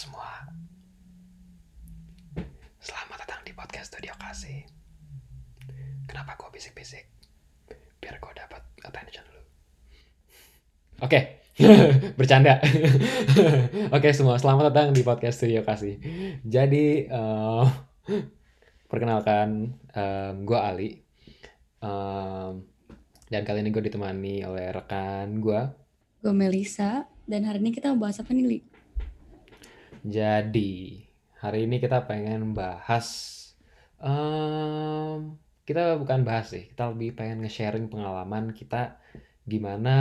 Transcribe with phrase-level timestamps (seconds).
[0.00, 0.48] semua.
[2.80, 4.64] Selamat datang di podcast Studio Kasih.
[6.08, 7.04] Kenapa gue bisik-bisik?
[8.00, 9.44] Biar gue dapat attention lu.
[11.04, 11.44] Oke,
[12.18, 12.64] bercanda.
[14.00, 16.00] Oke semua, selamat datang di podcast Studio Kasih.
[16.48, 17.68] Jadi, uh,
[18.88, 20.90] perkenalkan, um, gue Ali.
[21.84, 22.64] Um,
[23.28, 25.60] dan kali ini gue ditemani oleh rekan gue.
[26.24, 28.69] Gue Melisa, dan hari ini kita mau bahas apa nih, Li?
[30.04, 31.04] Jadi,
[31.40, 33.08] hari ini kita pengen bahas,
[34.00, 35.36] um,
[35.68, 39.00] kita bukan bahas sih, kita lebih pengen nge-sharing pengalaman kita
[39.50, 39.96] gimana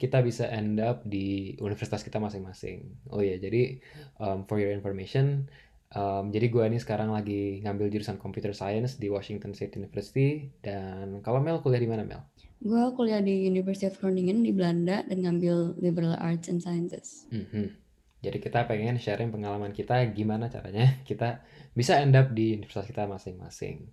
[0.00, 2.88] kita bisa end up di universitas kita masing-masing.
[3.14, 3.78] Oh iya, jadi
[4.18, 5.46] um, for your information,
[5.94, 10.50] um, jadi gue ini sekarang lagi ngambil jurusan Computer Science di Washington State University.
[10.58, 12.26] Dan kalau Mel kuliah di mana Mel?
[12.58, 17.30] Gue kuliah di University of Groningen di Belanda dan ngambil Liberal Arts and Sciences.
[17.30, 17.87] Mhm.
[18.18, 23.06] Jadi kita pengen sharing pengalaman kita gimana caranya kita bisa end up di universitas kita
[23.06, 23.86] masing-masing.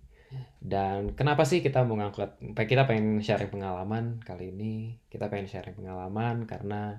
[0.58, 5.78] Dan kenapa sih kita mau ngangkat, kita pengen sharing pengalaman kali ini, kita pengen sharing
[5.78, 6.98] pengalaman karena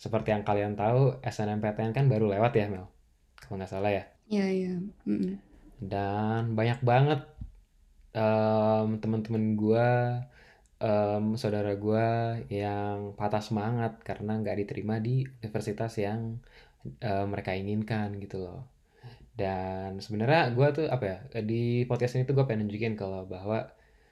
[0.00, 2.88] seperti yang kalian tahu SNMPTN kan baru lewat ya Mel,
[3.44, 4.04] kalau nggak salah ya.
[4.32, 4.74] Iya, iya.
[5.04, 5.36] Mm-mm.
[5.84, 7.20] Dan banyak banget
[8.16, 9.90] um, teman-teman gue,
[10.82, 12.08] um, saudara gue
[12.50, 16.42] yang patah semangat karena nggak diterima di universitas yang
[17.00, 18.66] uh, mereka inginkan gitu loh.
[19.32, 23.70] Dan sebenarnya gue tuh apa ya di podcast ini tuh gue pengen nunjukin kalau bahwa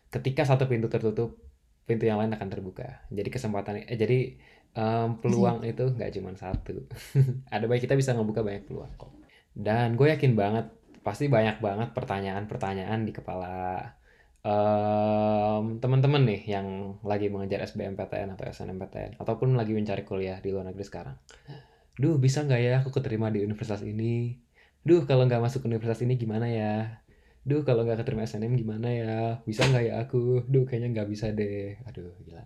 [0.09, 1.37] ketika satu pintu tertutup,
[1.85, 3.05] pintu yang lain akan terbuka.
[3.13, 4.19] Jadi kesempatan, eh, jadi
[4.79, 6.87] um, peluang itu nggak cuma satu.
[7.55, 9.13] Ada baik kita bisa ngebuka banyak peluang kok.
[9.53, 13.83] Dan gue yakin banget pasti banyak banget pertanyaan-pertanyaan di kepala
[14.45, 20.69] um, teman-teman nih yang lagi mengejar SBMPTN atau SNMPTN ataupun lagi mencari kuliah di luar
[20.73, 21.17] negeri sekarang.
[22.01, 24.41] Duh, bisa nggak ya aku keterima di universitas ini?
[24.81, 27.05] Duh, kalau nggak masuk universitas ini gimana ya?
[27.45, 29.17] Duh, kalau nggak keterima SNM gimana ya?
[29.45, 30.49] Bisa nggak ya aku?
[30.49, 31.77] Duh, kayaknya nggak bisa deh.
[31.89, 32.45] Aduh, gila.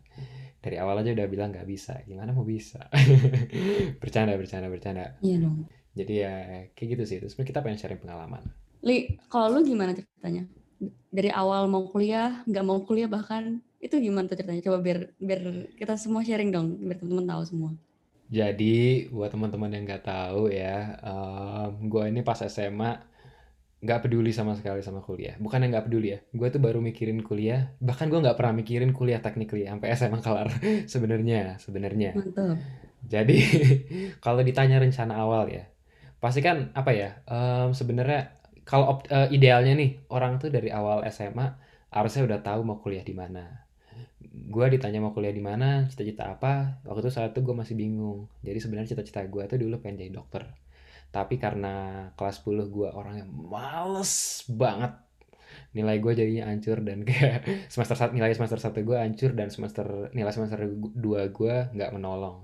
[0.59, 2.03] Dari awal aja udah bilang nggak bisa.
[2.06, 2.91] Gimana mau bisa?
[4.03, 5.15] bercanda, bercanda, bercanda.
[5.22, 5.71] Iya dong.
[5.94, 6.34] Jadi ya
[6.75, 7.19] kayak gitu sih.
[7.22, 8.43] Terus kita pengen sharing pengalaman.
[8.82, 10.43] Li, kalau lu gimana ceritanya?
[11.15, 14.62] Dari awal mau kuliah, nggak mau kuliah bahkan, itu gimana tuh ceritanya?
[14.65, 15.41] Coba biar biar
[15.77, 17.71] kita semua sharing dong, biar teman-teman tahu semua.
[18.33, 23.15] Jadi buat teman-teman yang nggak tahu ya, um, gue ini pas SMA
[23.84, 25.37] nggak peduli sama sekali sama kuliah.
[25.37, 27.77] Bukan yang nggak peduli ya, gue tuh baru mikirin kuliah.
[27.84, 30.49] Bahkan gue nggak pernah mikirin kuliah technically sampai SMA kelar.
[30.93, 32.17] sebenarnya, sebenarnya.
[32.17, 32.56] Mantap.
[33.05, 33.39] Jadi
[34.25, 35.69] kalau ditanya rencana awal ya,
[36.17, 37.21] pasti kan apa ya?
[37.28, 38.33] Um, sebenarnya
[38.64, 41.47] kalau uh, idealnya nih orang tuh dari awal SMA
[41.94, 43.64] harusnya udah tahu mau kuliah di mana
[44.34, 48.26] gue ditanya mau kuliah di mana, cita-cita apa, waktu itu saat itu gue masih bingung.
[48.42, 50.42] Jadi sebenarnya cita-cita gue tuh dulu pengen jadi dokter.
[51.14, 54.98] Tapi karena kelas 10 gue orangnya males banget.
[55.70, 60.10] Nilai gue jadinya hancur dan kayak semester satu nilai semester satu gue hancur dan semester
[60.10, 60.98] nilai semester 2
[61.31, 62.42] gue nggak menolong.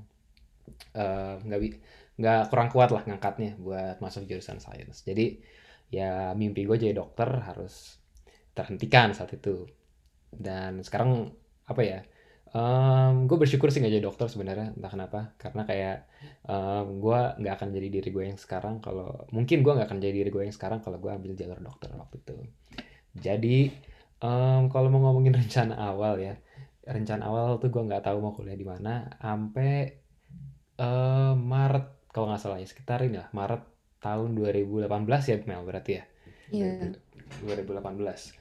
[0.94, 1.75] Eh, nggak uh,
[2.20, 5.02] nggak kurang kuat lah ngangkatnya buat masuk jurusan sains.
[5.02, 5.42] Jadi
[5.91, 7.99] ya mimpi gue jadi dokter harus
[8.55, 9.67] terhentikan saat itu.
[10.31, 11.34] Dan sekarang
[11.67, 12.01] apa ya
[12.55, 15.97] um, gue bersyukur sih gak jadi dokter sebenarnya entah kenapa karena kayak
[16.47, 20.15] um, gue nggak akan jadi diri gue yang sekarang kalau mungkin gue nggak akan jadi
[20.23, 22.37] diri gue yang sekarang kalau gue ambil jalur dokter waktu itu
[23.15, 23.59] jadi
[24.23, 26.34] um, kalau mau ngomongin rencana awal ya
[26.87, 29.95] rencana awal tuh gue nggak tahu mau kuliah di mana sampai
[30.81, 33.62] um, Maret kalau nggak salah ya sekitar ini lah Maret
[34.00, 34.88] tahun 2018
[35.31, 36.05] ya Mel berarti ya
[36.50, 36.99] Iya.
[37.47, 38.41] 2018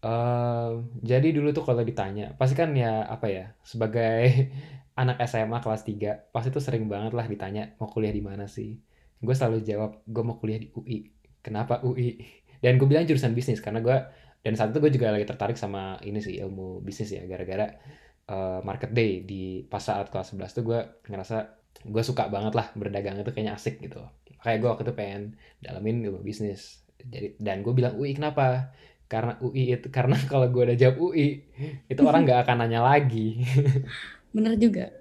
[0.00, 4.48] Uh, jadi dulu tuh kalau ditanya, pasti kan ya apa ya, sebagai
[5.00, 8.80] anak SMA kelas 3, pasti tuh sering banget lah ditanya mau kuliah di mana sih.
[9.20, 11.04] Gue selalu jawab, gue mau kuliah di UI.
[11.44, 12.16] Kenapa UI?
[12.64, 13.96] Dan gue bilang jurusan bisnis karena gue
[14.40, 17.76] dan saat itu gue juga lagi tertarik sama ini sih ilmu bisnis ya gara-gara
[18.28, 21.36] uh, market day di pas saat kelas 11 tuh gue ngerasa
[21.84, 24.00] gue suka banget lah berdagang itu kayaknya asik gitu.
[24.40, 25.22] Kayak gue waktu itu pengen
[25.60, 26.82] dalamin ilmu bisnis.
[27.00, 28.72] Jadi dan gue bilang UI kenapa?
[29.10, 31.42] karena UI itu karena kalau gue udah jawab UI
[31.90, 33.42] itu orang nggak akan nanya lagi.
[34.34, 34.94] Bener juga.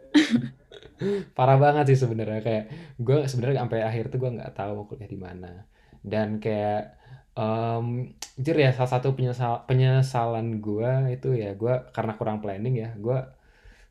[1.37, 2.41] Parah banget sih sebenarnya.
[2.41, 2.65] Kayak
[2.97, 5.69] gue sebenarnya sampai akhir tuh gue nggak tahu mau kuliah di mana.
[6.01, 6.97] Dan kayak
[7.37, 12.89] um, jujur ya salah satu penyesal penyesalan gue itu ya gue karena kurang planning ya
[12.95, 13.19] gue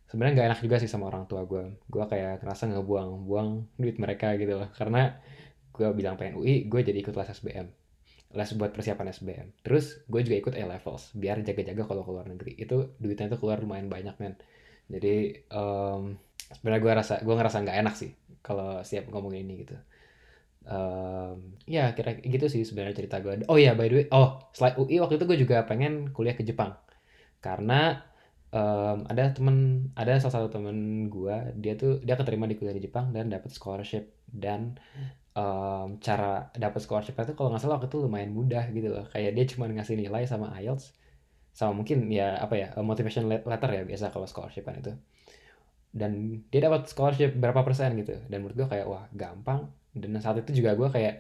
[0.09, 3.97] sebenarnya nggak enak juga sih sama orang tua gue gue kayak ngerasa ngebuang buang duit
[4.03, 4.69] mereka gitu loh.
[4.75, 5.15] Karena
[5.79, 7.67] gue bilang pengen UI gue jadi ikut les SBM
[8.29, 9.49] les buat persiapan SBM.
[9.65, 12.61] Terus gue juga ikut A levels biar jaga-jaga kalau keluar negeri.
[12.61, 14.37] Itu duitnya itu keluar lumayan banyak men.
[14.93, 16.13] Jadi um,
[16.53, 18.13] sebenarnya gue rasa gue ngerasa nggak enak sih
[18.45, 19.77] kalau siap ngomong ini gitu.
[20.69, 23.49] Um, ya kira gitu sih sebenarnya cerita gue.
[23.49, 26.45] Oh ya by the way, oh selain UI waktu itu gue juga pengen kuliah ke
[26.45, 26.77] Jepang
[27.41, 28.05] karena
[28.53, 32.85] um, ada temen ada salah satu temen gue dia tuh dia keterima di kuliah di
[32.85, 34.77] Jepang dan dapat scholarship dan
[35.38, 39.06] um, cara dapat scholarship itu kalau nggak salah waktu itu lumayan mudah gitu loh.
[39.14, 40.94] Kayak dia cuma ngasih nilai sama IELTS
[41.55, 44.93] sama mungkin ya apa ya motivation letter ya biasa kalau scholarship itu.
[45.94, 48.19] Dan dia dapat scholarship berapa persen gitu.
[48.31, 49.70] Dan menurut gue kayak wah gampang.
[49.94, 51.14] Dan saat itu juga gue kayak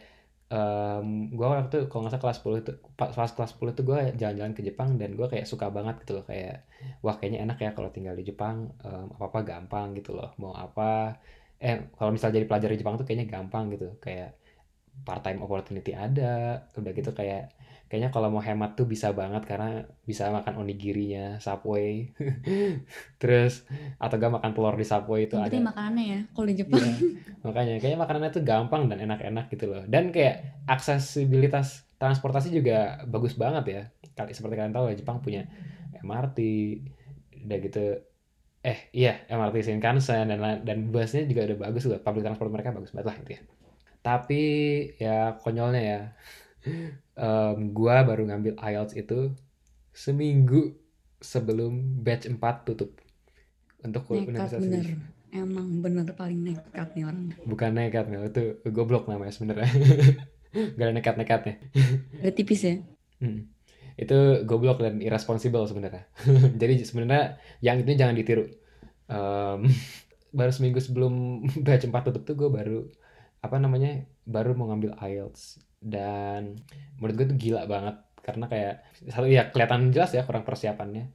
[0.52, 4.00] um, gue waktu itu kalau nggak salah kelas 10 itu pas kelas 10 itu gue
[4.20, 6.24] jalan-jalan ke Jepang dan gue kayak suka banget gitu loh.
[6.28, 6.68] Kayak
[7.04, 10.30] wah kayaknya enak ya kalau tinggal di Jepang um, apa apa gampang gitu loh.
[10.38, 11.18] Mau apa
[11.58, 13.98] eh kalau misal jadi pelajar di Jepang tuh kayaknya gampang gitu.
[13.98, 14.38] Kayak
[15.06, 17.54] part time opportunity ada udah gitu kayak
[17.88, 22.12] kayaknya kalau mau hemat tuh bisa banget karena bisa makan onigirinya Subway.
[23.20, 23.64] Terus
[23.96, 25.68] atau gak makan telur di Subway itu Yang ada.
[25.72, 26.84] makanannya ya kalau di Jepang.
[26.84, 26.92] Iya,
[27.46, 29.82] makanya kayaknya makanannya tuh gampang dan enak-enak gitu loh.
[29.88, 33.82] Dan kayak aksesibilitas transportasi juga bagus banget ya.
[34.12, 35.48] Kali seperti kalian tahu ya Jepang punya
[36.04, 36.38] MRT
[37.48, 37.84] udah gitu
[38.62, 42.90] eh iya MRT Shinkansen dan dan busnya juga udah bagus loh public transport mereka bagus
[42.90, 43.42] banget lah gitu ya
[44.08, 44.42] tapi
[44.96, 46.00] ya konyolnya ya.
[47.18, 49.34] Um, gua baru ngambil IELTS itu
[49.90, 50.70] seminggu
[51.18, 52.94] sebelum batch 4 tutup.
[53.82, 54.86] Untuk nekat bener.
[55.34, 57.34] emang bener paling nekat nih orang.
[57.42, 59.66] Bukan nekat nih itu goblok namanya sebenarnya.
[60.78, 61.54] Gak ada nekat-nekatnya.
[62.22, 62.78] Ada tipis ya?
[63.18, 63.50] Hmm.
[63.98, 66.06] Itu goblok dan irresponsible sebenarnya.
[66.62, 68.46] Jadi sebenarnya yang itu jangan ditiru.
[69.10, 69.66] Um,
[70.38, 72.86] baru seminggu sebelum batch 4 tutup tuh gue baru
[73.42, 75.58] apa namanya baru mau ngambil IELTS.
[75.82, 76.62] Dan
[77.02, 77.98] menurut gue tuh gila banget.
[78.22, 78.74] Karena kayak
[79.10, 81.10] satu ya kelihatan jelas ya kurang persiapannya.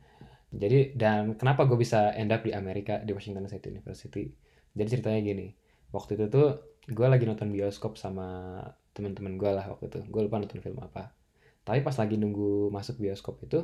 [0.53, 4.27] Jadi dan kenapa gue bisa end up di Amerika di Washington State University?
[4.75, 5.47] Jadi ceritanya gini.
[5.95, 6.47] Waktu itu tuh
[6.83, 8.59] gue lagi nonton bioskop sama
[8.91, 10.00] teman-teman gue lah waktu itu.
[10.12, 11.22] Gue lupa nonton film apa
[11.68, 13.60] tapi pas lagi nunggu masuk bioskop itu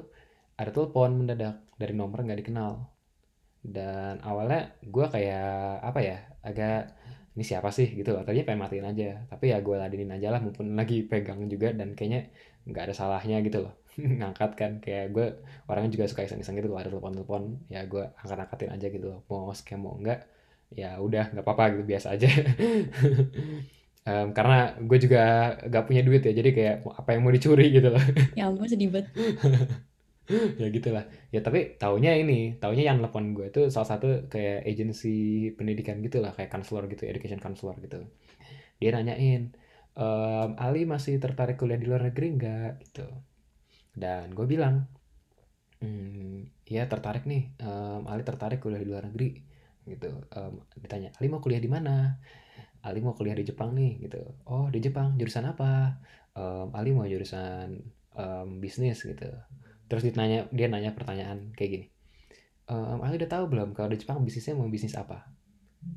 [0.60, 2.72] ada telepon mendadak dari nomor nggak dikenal.
[3.60, 6.96] Dan awalnya gue kayak apa ya agak
[7.36, 7.88] ini siapa sih?
[8.00, 8.24] gitu loh.
[8.28, 9.10] Tadinya pengen matiin aja.
[9.32, 12.32] Tapi ya gue ladenin aja lah mumpun lagi pegang juga dan kayaknya
[12.68, 13.74] nggak ada salahnya gitu loh.
[14.20, 15.28] Ngangkat kan kayak gue
[15.68, 19.20] orangnya juga suka iseng-iseng gitu kalau ada telepon-telepon ya gue angkat-angkatin aja gitu loh.
[19.32, 20.28] Mau scam mau enggak
[20.70, 22.30] ya udah nggak apa-apa gitu biasa aja
[24.10, 25.22] um, karena gue juga
[25.70, 27.70] gak punya duit ya jadi kayak apa yang mau dicuri?
[27.78, 28.04] gitu loh.
[28.34, 29.10] Ya ampun sedih banget.
[30.30, 31.10] Ya gitulah.
[31.34, 36.22] Ya tapi taunya ini taunya yang telepon gue itu salah satu kayak agensi pendidikan gitu
[36.22, 38.06] lah kayak counselor gitu education counselor gitu.
[38.78, 39.58] Dia nanyain
[39.98, 42.72] ehm, Ali masih tertarik kuliah di luar negeri nggak?
[42.86, 43.08] Gitu.
[43.98, 44.86] Dan gue bilang
[45.82, 47.58] hmm, ya tertarik nih.
[47.66, 49.34] Um, Ali tertarik kuliah di luar negeri.
[49.90, 50.14] Gitu.
[50.30, 52.22] Um, ditanya Ali mau kuliah di mana
[52.86, 54.22] Ali mau kuliah di Jepang nih gitu.
[54.48, 56.00] Oh di Jepang jurusan apa?
[56.36, 57.84] Um, Ali mau jurusan
[58.16, 59.30] um, bisnis gitu.
[59.90, 61.88] Terus dia nanya dia nanya pertanyaan kayak gini.
[62.70, 65.26] Ehm, Ali udah tahu belum kalau di Jepang bisnisnya mau bisnis apa?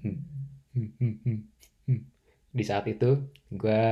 [0.02, 0.24] Hmm.
[0.72, 1.40] Hmm, hmm, hmm,
[1.84, 2.02] hmm.
[2.52, 3.84] di saat itu gue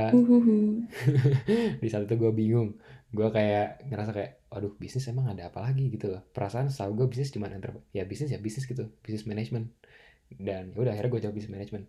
[1.81, 2.73] di saat itu gue bingung.
[3.13, 5.93] Gue kayak ngerasa kayak waduh bisnis emang ada apa lagi?
[5.93, 6.25] Gitu loh.
[6.33, 9.69] Perasaan setahu gue bisnis cuma enter ya bisnis ya bisnis gitu bisnis manajemen
[10.41, 11.83] dan ya udah akhirnya gue jawab bisnis manajemen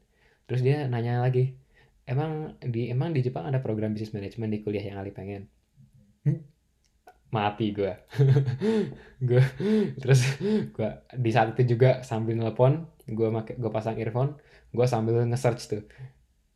[0.53, 1.57] terus dia nanya lagi
[2.05, 5.49] emang di emang di Jepang ada program bisnis manajemen di kuliah yang Ali pengen?
[6.29, 6.45] Hmm?
[7.33, 7.89] mati gue
[9.29, 9.41] gue
[9.97, 10.21] terus
[10.77, 14.37] gue di saat itu juga sambil nelpon gue make gue pasang earphone
[14.69, 15.83] gue sambil nge-search tuh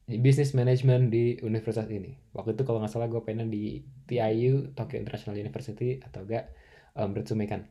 [0.07, 2.15] bisnis manajemen di universitas ini.
[2.31, 6.55] Waktu itu kalau nggak salah gue pengen di TIU Tokyo International University atau enggak
[6.95, 7.67] um, Ritsumeikan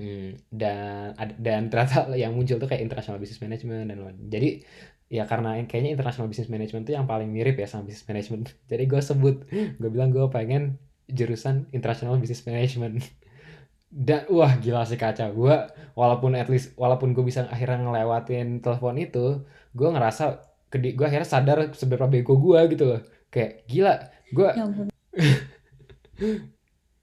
[0.00, 4.50] hmm, dan dan ternyata yang muncul tuh kayak international business management dan lain jadi
[5.10, 8.54] ya karena kayaknya international business management tuh yang paling mirip ya sama business management.
[8.70, 10.78] Jadi gue sebut gue bilang gue pengen
[11.10, 13.02] jurusan International Business Management.
[13.90, 15.34] Dan wah gila sih kaca.
[15.34, 15.66] Gue
[15.98, 19.42] walaupun at least walaupun gue bisa akhirnya ngelewatin telepon itu
[19.74, 23.02] gue ngerasa gue akhirnya sadar seberapa bego gue gitu loh.
[23.34, 23.94] Kayak gila
[24.30, 24.64] gue ya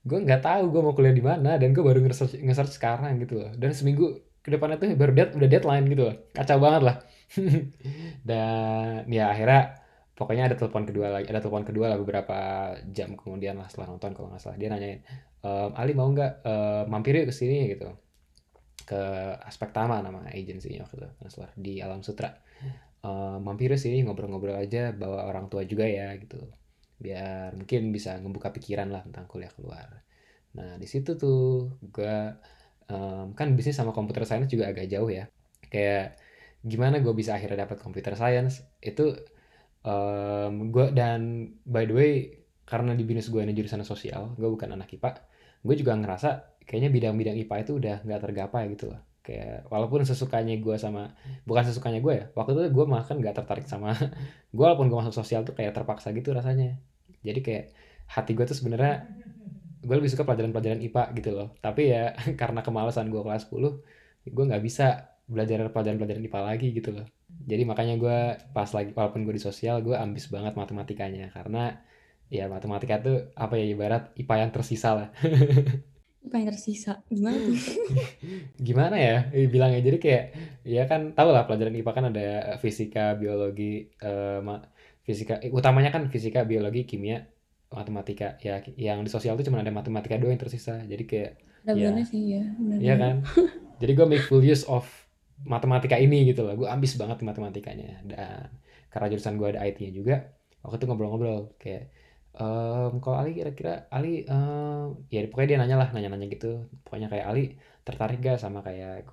[0.08, 3.44] gue nggak tahu gue mau kuliah di mana dan gue baru nge-search, nge-search sekarang gitu
[3.44, 3.52] loh.
[3.52, 6.16] Dan seminggu ke depannya tuh baru dead, udah deadline gitu loh.
[6.32, 6.96] Kacau banget lah
[8.28, 9.78] dan ya akhirnya
[10.18, 12.38] pokoknya ada telepon kedua lagi ada telepon kedua lah beberapa
[12.90, 14.58] jam kemudian lah setelah nonton kalau nggak salah.
[14.58, 15.00] Dia nanyain
[15.46, 17.70] ehm, Ali mau nggak uh, mampir yuk ke sini?
[17.70, 17.86] Gitu.
[18.82, 19.00] Ke
[19.44, 22.34] aspek tama nama agensinya waktu itu di Alam Sutra.
[22.98, 26.40] Uh, mampir sini ngobrol-ngobrol aja bawa orang tua juga ya gitu.
[26.98, 30.02] Biar mungkin bisa ngebuka pikiran lah tentang kuliah keluar.
[30.58, 32.16] Nah di situ tuh gue
[32.90, 35.30] um, kan bisnis sama komputer science juga agak jauh ya.
[35.70, 36.18] Kayak
[36.68, 39.16] gimana gue bisa akhirnya dapat computer science itu
[39.82, 42.12] um, gue dan by the way
[42.68, 45.24] karena di binus gue ini jurusan sosial gue bukan anak IPA
[45.64, 49.00] gue juga ngerasa kayaknya bidang-bidang IPA itu udah nggak tergapai gitu loh.
[49.24, 51.16] Kayak walaupun sesukanya gue sama
[51.48, 53.92] bukan sesukanya gue ya waktu itu gue makan nggak tertarik sama
[54.56, 56.76] gue walaupun gue masuk sosial tuh kayak terpaksa gitu rasanya.
[57.24, 57.64] Jadi kayak
[58.08, 59.08] hati gue tuh sebenarnya
[59.80, 61.48] gue lebih suka pelajaran-pelajaran IPA gitu loh.
[61.64, 66.90] Tapi ya karena kemalasan gue kelas 10 gue nggak bisa belajar pelajaran-pelajaran IPA lagi gitu
[66.96, 67.06] loh.
[67.44, 68.18] Jadi makanya gue
[68.56, 71.28] pas lagi walaupun gue di sosial gue ambis banget matematikanya.
[71.30, 71.76] Karena
[72.32, 75.08] ya matematika tuh apa ya ibarat IPA yang tersisa lah.
[76.24, 76.92] IPA yang tersisa.
[77.12, 77.56] Gimana tuh?
[78.66, 79.84] Gimana ya eh, bilangnya?
[79.84, 80.24] Jadi kayak
[80.64, 84.40] ya kan tau lah pelajaran IPA kan ada fisika biologi eh,
[85.04, 87.20] fisika eh, utamanya kan fisika biologi kimia
[87.68, 88.40] matematika.
[88.40, 90.80] Ya yang di sosial tuh cuma ada matematika doang yang tersisa.
[90.88, 91.32] Jadi kayak
[91.68, 92.00] ada ya.
[92.00, 92.44] sih ya
[92.80, 93.14] Iya kan?
[93.76, 94.88] Jadi gue make full use of
[95.44, 96.54] matematika ini gitu loh.
[96.58, 98.02] Gue ambis banget matematikanya.
[98.06, 98.48] Dan
[98.88, 100.16] karena jurusan gue ada IT-nya juga
[100.64, 101.92] waktu itu ngobrol-ngobrol kayak
[102.34, 106.66] um, kalau Ali kira-kira Ali um, ya pokoknya dia nanya lah nanya-nanya gitu.
[106.86, 107.44] Pokoknya kayak Ali
[107.84, 109.08] tertarik gak sama kayak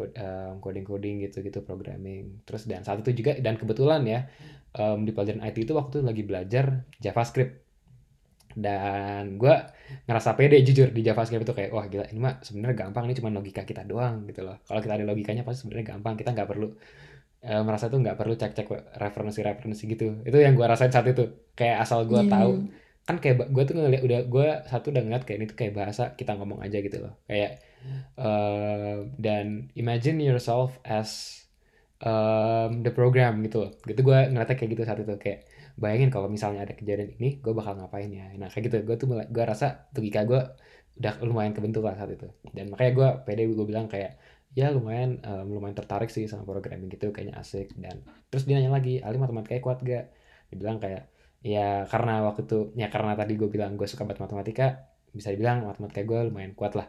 [0.60, 2.44] coding-coding gitu-gitu programming?
[2.48, 4.20] Terus dan saat itu juga dan kebetulan ya
[4.78, 6.66] um, di pelajaran IT itu waktu itu lagi belajar
[7.02, 7.65] JavaScript
[8.56, 9.56] dan gue
[10.08, 13.30] ngerasa pede jujur di JavaScript itu kayak wah gila ini mah sebenarnya gampang ini cuma
[13.30, 14.64] logika kita doang gitu loh.
[14.64, 16.68] Kalau kita ada logikanya pasti sebenarnya gampang kita nggak perlu
[17.44, 20.24] e, merasa tuh nggak perlu cek-cek referensi-referensi gitu.
[20.24, 21.52] Itu yang gue rasain saat itu.
[21.54, 22.32] Kayak asal gue yeah.
[22.32, 22.52] tahu
[23.06, 26.04] kan kayak gue tuh ngeliat udah gue satu udah ngeliat kayak ini tuh kayak bahasa
[26.16, 27.14] kita ngomong aja gitu loh.
[27.28, 27.60] Kayak
[28.18, 31.44] uh, dan imagine yourself as
[32.00, 33.72] um, the program gitu loh.
[33.84, 35.44] Gitu gue ngeliatnya kayak gitu saat itu kayak
[35.76, 38.32] bayangin kalau misalnya ada kejadian ini gue bakal ngapain ya?
[38.40, 38.78] Nah kayak gitu.
[38.88, 40.42] Gue tuh gue rasa logika gue
[41.00, 42.28] udah lumayan kebentuk lah saat itu.
[42.56, 44.16] Dan makanya gue pede gue bilang kayak
[44.56, 47.76] ya lumayan um, lumayan tertarik sih sama programming gitu kayaknya asik.
[47.76, 50.16] Dan terus dia nanya lagi Ali matematika kuat gak?
[50.52, 51.12] Dia bilang kayak
[51.46, 55.68] ya karena waktu itu ya karena tadi gue bilang gue suka banget matematika bisa dibilang
[55.68, 56.88] matematika gue lumayan kuat lah.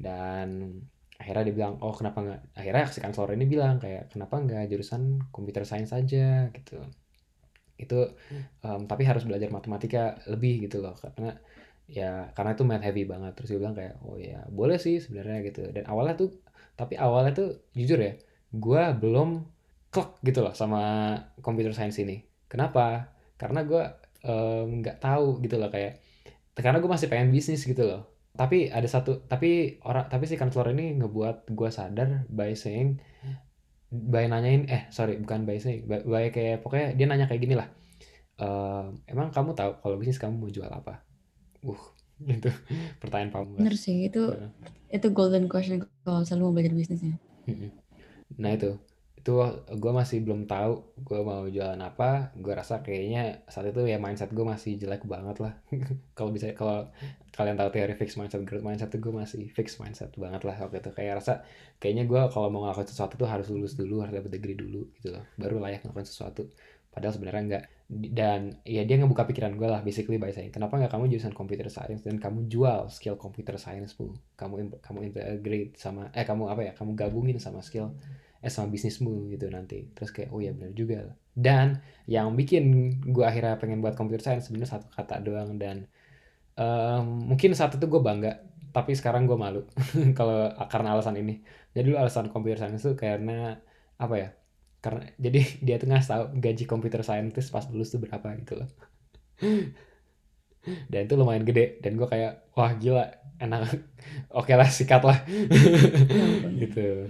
[0.00, 0.80] Dan
[1.20, 2.40] akhirnya dia bilang oh kenapa nggak?
[2.56, 6.48] Akhirnya si kanselor ini bilang kayak kenapa nggak jurusan computer science aja?
[6.56, 6.80] Gitu
[7.80, 8.12] itu
[8.64, 11.36] um, tapi harus belajar matematika lebih gitu loh karena
[11.90, 13.34] ya karena itu math heavy banget.
[13.34, 15.66] Terus dia bilang kayak oh ya boleh sih sebenarnya gitu.
[15.74, 16.30] Dan awalnya tuh
[16.78, 18.14] tapi awalnya tuh jujur ya
[18.50, 19.46] gue belum
[19.90, 22.22] klek gitu loh sama computer science ini.
[22.46, 23.10] Kenapa?
[23.34, 23.82] Karena gue
[24.80, 25.98] nggak um, tahu gitu loh kayak
[26.54, 28.06] karena gue masih pengen bisnis gitu loh.
[28.30, 33.02] Tapi ada satu tapi orang tapi si kanselor ini ngebuat gue sadar by saying
[33.90, 37.68] by nanyain eh sorry bukan saying by, by kayak pokoknya dia nanya kayak gini lah.
[38.40, 41.04] Uh, emang kamu tahu kalau bisnis kamu mau jual apa?
[41.60, 41.78] Uh
[42.36, 42.50] itu
[43.00, 44.22] pertanyaan kamu bener sih itu
[44.92, 47.16] itu golden question kalau selalu mau belajar bisnisnya
[48.36, 48.76] nah itu
[49.20, 49.36] itu
[49.76, 52.32] gue masih belum tahu gue mau jualan apa.
[52.40, 55.52] Gue rasa kayaknya saat itu ya mindset gue masih jelek banget lah.
[56.16, 56.88] Kalau bisa kalau
[57.36, 60.80] kalian tahu teori fix mindset growth mindset itu gue masih fix mindset banget lah waktu
[60.80, 60.90] itu.
[60.96, 61.44] Kayak rasa
[61.76, 65.12] kayaknya gue kalau mau ngelakuin sesuatu tuh harus lulus dulu harus dapat degree dulu gitu
[65.12, 65.24] loh.
[65.36, 66.48] Baru layak ngelakuin sesuatu.
[66.88, 67.64] Padahal sebenarnya enggak.
[67.90, 71.66] Dan ya dia ngebuka pikiran gue lah basically by saying kenapa nggak kamu jurusan computer
[71.66, 76.70] science dan kamu jual skill computer science bu kamu kamu integrate sama eh kamu apa
[76.70, 77.90] ya kamu gabungin sama skill
[78.44, 79.76] eh sama bisnismu gitu nanti.
[79.94, 80.96] Terus kayak oh ya benar juga.
[81.46, 81.66] Dan
[82.10, 82.62] yang bikin
[83.14, 85.76] gue akhirnya pengen buat computer science sebenarnya satu kata doang dan
[86.58, 88.30] um, mungkin saat itu gue bangga
[88.76, 89.60] tapi sekarang gue malu
[90.18, 91.32] kalau karena alasan ini.
[91.74, 93.58] Jadi dulu alasan computer science itu karena
[94.00, 94.28] apa ya
[94.84, 98.68] karena jadi dia tuh ngasih tahu gaji computer scientist pas lulus tuh berapa gitu loh.
[100.92, 103.04] Dan itu lumayan gede dan gue kayak wah gila
[103.40, 103.60] enak.
[104.38, 105.18] Oke lah sikat lah.
[105.26, 107.08] Ya gitu.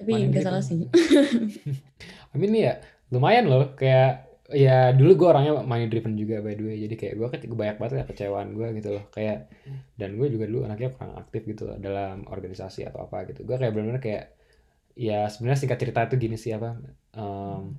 [0.00, 0.86] Tapi nggak salah sih.
[2.34, 2.74] Amin nih ya
[3.10, 3.74] lumayan loh.
[3.74, 6.76] Kayak ya dulu gue orangnya money driven juga by the way.
[6.86, 9.04] Jadi kayak gue kan banyak banget ya kecewaan gue gitu loh.
[9.10, 9.50] Kayak
[9.98, 13.42] dan gue juga dulu anaknya kurang aktif gitu loh dalam organisasi atau apa gitu.
[13.42, 14.24] Gue kayak benar-benar kayak
[14.94, 16.78] ya sebenarnya singkat cerita itu gini sih apa
[17.18, 17.74] um,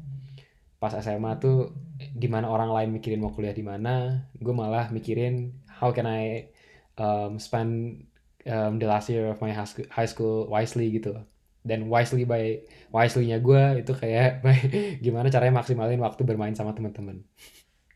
[0.75, 5.55] pas SMA tuh di mana orang lain mikirin mau kuliah di mana gue malah mikirin
[5.79, 6.51] how can I
[6.97, 8.05] um, spend
[8.47, 11.15] um, the last year of my high school, wisely gitu.
[11.15, 11.25] Loh
[11.65, 12.61] dan wisely by
[12.93, 14.55] wisely-nya gue itu kayak by,
[15.01, 17.25] gimana caranya maksimalin waktu bermain sama teman-teman.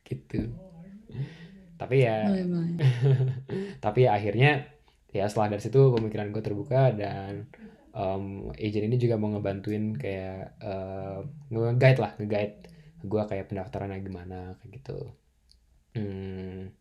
[0.02, 0.50] Gitu.
[1.78, 2.26] Tapi ya
[3.86, 4.66] tapi ya akhirnya
[5.14, 7.46] ya setelah dari situ pemikiran gue terbuka dan
[7.94, 11.22] um, agent ini juga mau ngebantuin kayak uh,
[11.54, 12.58] nge-guide lah nge-guide
[13.00, 15.00] gue kayak pendaftarannya gimana kayak gitu.
[15.94, 16.74] Hmm,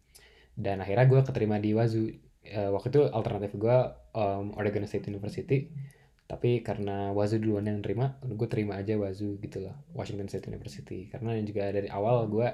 [0.58, 2.10] dan akhirnya gue keterima di Wazu
[2.50, 3.76] uh, waktu itu alternatif gue
[4.18, 5.70] um, Oregon State University.
[6.28, 11.06] Tapi karena Wazoo duluan yang terima gue terima aja Wazoo gitu loh Washington State University.
[11.08, 12.48] Karena juga dari awal gue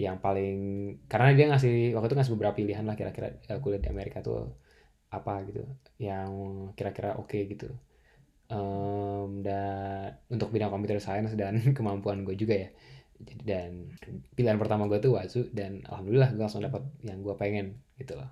[0.00, 0.58] yang paling
[1.06, 4.56] karena dia ngasih waktu itu ngasih beberapa pilihan lah kira-kira uh, kuliah di Amerika tuh
[5.12, 5.62] apa gitu
[6.02, 6.30] yang
[6.74, 7.68] kira-kira oke okay gitu.
[8.46, 12.68] Um, dan untuk bidang computer science dan kemampuan gue juga ya
[13.20, 13.70] jadi dan
[14.36, 18.28] pilihan pertama gue tuh Wazoo dan alhamdulillah gue langsung dapat yang gue pengen gitu loh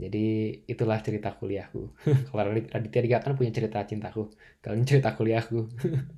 [0.00, 1.92] jadi itulah cerita kuliahku.
[2.32, 4.32] Kalau Raditya Dika kan punya cerita cintaku.
[4.64, 5.68] Kalau ini cerita kuliahku.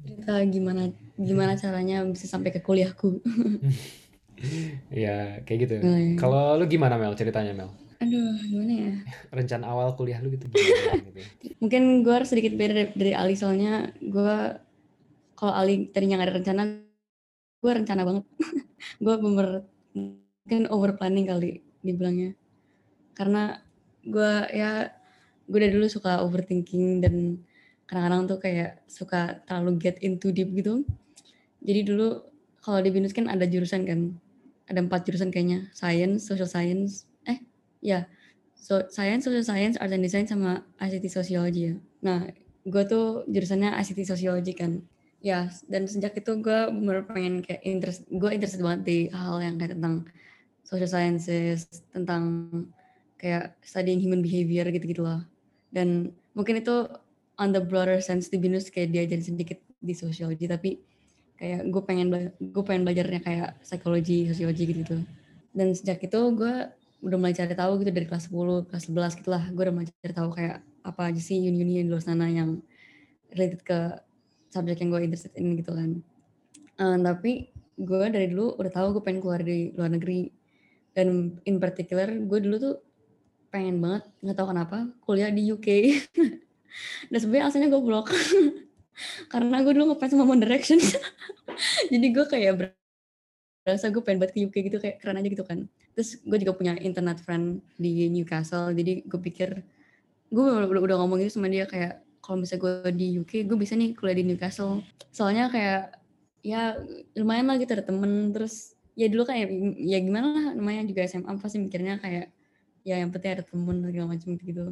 [0.06, 0.86] cerita gimana
[1.18, 3.18] gimana caranya bisa sampai ke kuliahku.
[5.02, 5.74] ya kayak gitu.
[5.82, 6.14] Oh, iya.
[6.14, 7.70] Kalau lu gimana Mel ceritanya Mel?
[7.98, 8.92] Aduh gimana ya?
[9.34, 10.46] Rencana awal kuliah lu gitu.
[10.46, 11.20] Gimana, gitu?
[11.58, 14.36] Mungkin gue harus sedikit beda dari, dari Ali soalnya gue
[15.34, 16.62] kalau Ali tadinya gak ada rencana,
[17.62, 18.24] gue rencana banget.
[19.04, 19.62] gue bener
[19.94, 22.34] mungkin over planning kali dibilangnya.
[23.14, 23.62] Karena
[24.02, 24.90] gue ya
[25.46, 27.38] gue dari dulu suka overthinking dan
[27.86, 30.82] kadang-kadang tuh kayak suka terlalu get into deep gitu.
[31.62, 32.26] Jadi dulu
[32.58, 34.18] kalau di binus kan ada jurusan kan.
[34.66, 35.70] Ada empat jurusan kayaknya.
[35.70, 37.38] Science social science eh
[37.78, 38.10] ya.
[38.58, 41.74] So science social science art and design sama ICT sociology ya.
[42.02, 42.26] Nah
[42.66, 44.82] gue tuh jurusannya ICT sociology kan
[45.22, 46.58] ya dan sejak itu gue
[47.06, 50.02] pengen kayak interest gue interested banget di hal yang kayak tentang
[50.66, 52.50] social sciences tentang
[53.22, 55.22] kayak studying human behavior gitu-gitu lah.
[55.70, 56.90] Dan mungkin itu
[57.38, 60.82] on the broader sense di BINUS kayak diajarin sedikit di sociology tapi
[61.38, 62.06] kayak gue pengen
[62.38, 64.96] gue pengen belajarnya kayak psikologi, sosiologi gitu, gitu.
[65.54, 66.54] Dan sejak itu gue
[67.02, 69.42] udah mulai cari tahu gitu dari kelas 10, kelas 11 gitu lah.
[69.54, 72.58] Gue udah mulai cari tahu kayak apa aja sih uni-uni di luar sana yang
[73.30, 73.78] related ke
[74.52, 75.90] subjek yang gue interested in gitu kan.
[76.76, 77.48] Uh, tapi
[77.80, 80.28] gue dari dulu udah tahu gue pengen keluar di luar negeri.
[80.92, 82.76] Dan in particular gue dulu tuh
[83.48, 85.68] pengen banget nggak tahu kenapa kuliah di UK
[87.12, 88.08] dan sebenarnya asalnya gue blok
[89.32, 90.80] karena gue dulu ngefans sama One Direction.
[91.92, 92.52] Jadi gue kayak
[93.64, 95.68] berasa gue pengen banget ke UK gitu kayak keren aja gitu kan.
[95.96, 98.72] Terus gue juga punya internet friend di Newcastle.
[98.72, 99.60] Jadi gue pikir
[100.32, 103.74] gue udah, udah ngomong gitu sama dia kayak kalau misalnya gue di UK gue bisa
[103.74, 104.80] nih kuliah di Newcastle.
[105.10, 105.98] Soalnya kayak
[106.46, 106.78] ya
[107.18, 108.30] lumayan lah gitu ada temen.
[108.30, 109.50] Terus ya dulu kayak
[109.82, 112.30] ya gimana lah namanya juga SMA pasti mikirnya kayak
[112.86, 114.64] ya yang penting ada temen segala macam gitu.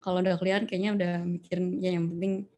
[0.00, 2.48] Kalau udah kelihatan kayaknya udah mikirin ya yang penting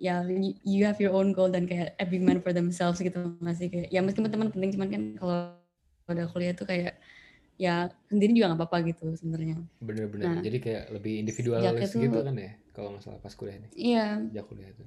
[0.00, 0.24] ya
[0.64, 4.00] you have your own goal dan kayak every man for themselves gitu masih kayak ya
[4.00, 5.38] meskipun teman penting cuman kan kalau
[6.08, 6.96] udah kuliah tuh kayak
[7.60, 9.60] ya sendiri juga nggak apa-apa gitu sebenarnya.
[9.84, 10.24] Bener-bener.
[10.24, 13.70] Nah, jadi kayak lebih individualis gitu kan ya kalau masalah pas kuliah nih.
[13.76, 14.06] Iya.
[14.32, 14.84] Sejak kuliah itu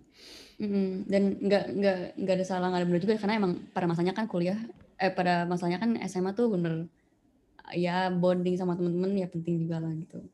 [0.53, 4.13] mm dan nggak nggak nggak ada salah nggak ada benar juga karena emang pada masanya
[4.13, 4.57] kan kuliah
[5.01, 6.85] eh pada masanya kan SMA tuh bener
[7.73, 10.25] ya bonding sama temen-temen ya penting juga lah gitu.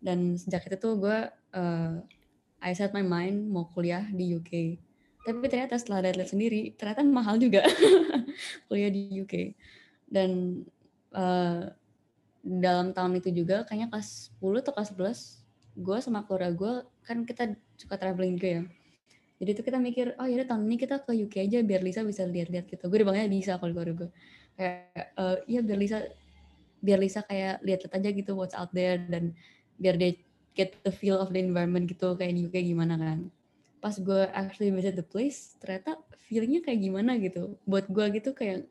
[0.00, 1.18] Dan sejak itu tuh gue
[1.56, 1.94] uh,
[2.60, 4.52] I set my mind mau kuliah di UK
[5.20, 7.60] tapi ternyata setelah lihat sendiri ternyata mahal juga
[8.72, 9.52] kuliah di UK
[10.08, 10.62] dan
[11.14, 11.70] uh,
[12.40, 15.40] dalam tahun itu juga kayaknya kelas 10 atau kelas 11
[15.80, 16.72] gue sama keluarga gue
[17.04, 18.62] kan kita suka traveling juga ya.
[19.40, 22.28] Jadi itu kita mikir oh ya tahun ini kita ke UK aja biar Lisa bisa
[22.28, 22.84] lihat-lihat gitu.
[22.92, 24.10] Gue dibilangnya bisa kalau keluarga gue
[24.60, 25.98] kayak uh, iya biar Lisa
[26.84, 29.32] biar Lisa kayak lihat-lihat aja gitu what's out there dan
[29.80, 30.12] biar dia
[30.52, 32.12] get the feel of the environment gitu.
[32.20, 33.32] Kayak di UK gimana kan.
[33.80, 35.96] Pas gue actually visit the place ternyata
[36.28, 37.56] feelingnya kayak gimana gitu.
[37.64, 38.68] Buat gue gitu kayak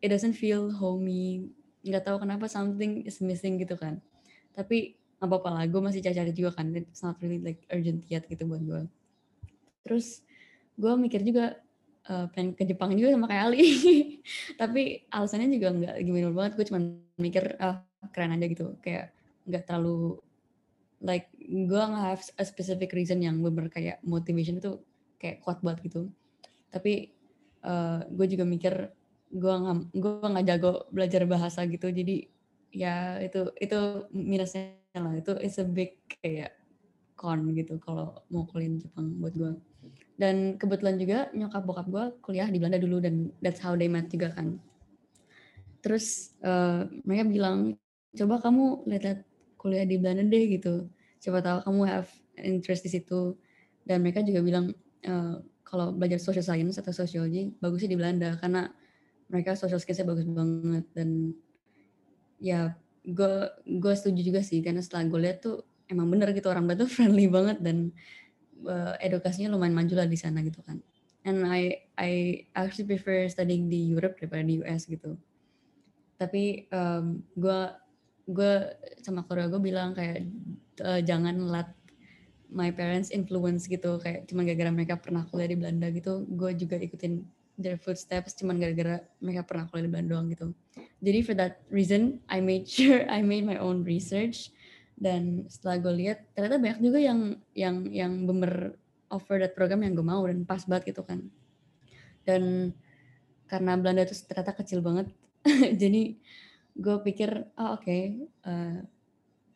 [0.00, 1.52] it doesn't feel homey
[1.92, 4.02] nggak tahu kenapa something is missing gitu kan.
[4.56, 8.28] Tapi apa apa lah gue masih cari-cari juga kan it's not really like urgent yet
[8.28, 8.84] gitu buat gue
[9.86, 10.26] terus
[10.76, 11.56] gue mikir juga
[12.10, 13.62] uh, pengen ke Jepang juga sama kayak Ali.
[14.60, 16.80] Tapi alasannya juga nggak gimana banget gue cuma
[17.16, 18.74] mikir ah keren aja gitu.
[18.82, 19.14] Kayak
[19.46, 20.18] nggak terlalu
[21.00, 24.82] like gue nggak have a specific reason yang bener kayak motivation itu
[25.22, 26.10] kayak kuat banget gitu.
[26.74, 27.14] Tapi
[27.64, 28.74] uh, gue juga mikir
[29.32, 31.88] gue nggak gue nggak jago belajar bahasa gitu.
[31.90, 32.26] Jadi
[32.74, 33.78] ya itu itu
[34.14, 35.14] minusnya lah.
[35.16, 36.56] Itu is a big kayak
[37.16, 39.52] con gitu kalau mau kuliah Jepang buat gue
[40.16, 44.08] dan kebetulan juga nyokap bokap gue kuliah di Belanda dulu dan that's how they met
[44.08, 44.56] juga kan.
[45.84, 47.76] Terus uh, mereka bilang
[48.16, 49.20] coba kamu lihat-lihat
[49.60, 50.88] kuliah di Belanda deh gitu.
[51.20, 52.10] Coba tahu kamu have
[52.40, 53.36] interest di situ.
[53.84, 54.72] Dan mereka juga bilang
[55.04, 58.72] uh, kalau belajar social science atau sociology bagusnya di Belanda karena
[59.26, 61.34] mereka social skillsnya bagus banget dan
[62.38, 62.74] ya
[63.06, 63.34] gue
[63.64, 67.30] gue setuju juga sih karena setelah gue lihat tuh emang bener gitu orang tuh friendly
[67.30, 67.94] banget dan
[68.66, 70.82] uh, edukasinya lumayan maju lah di sana gitu kan.
[71.26, 72.10] And I I
[72.54, 75.18] actually prefer studying di Europe daripada di US gitu.
[76.16, 77.74] Tapi gue um,
[78.26, 78.52] gue
[79.02, 80.26] sama keluarga gue bilang kayak
[80.82, 81.70] uh, jangan let
[82.50, 86.78] my parents influence gitu kayak cuman gara-gara mereka pernah kuliah di Belanda gitu gue juga
[86.78, 90.46] ikutin their footsteps cuman gara-gara mereka pernah kuliah di Belanda doang gitu.
[91.00, 94.52] Jadi for that reason I made sure I made my own research.
[94.96, 97.20] Dan setelah gue lihat ternyata banyak juga yang
[97.52, 98.80] yang yang bener
[99.12, 101.20] offer that program yang gue mau dan pas banget gitu kan.
[102.24, 102.72] Dan
[103.46, 105.06] karena Belanda itu ternyata kecil banget
[105.80, 106.18] jadi
[106.76, 108.82] gue pikir oh oke okay, uh,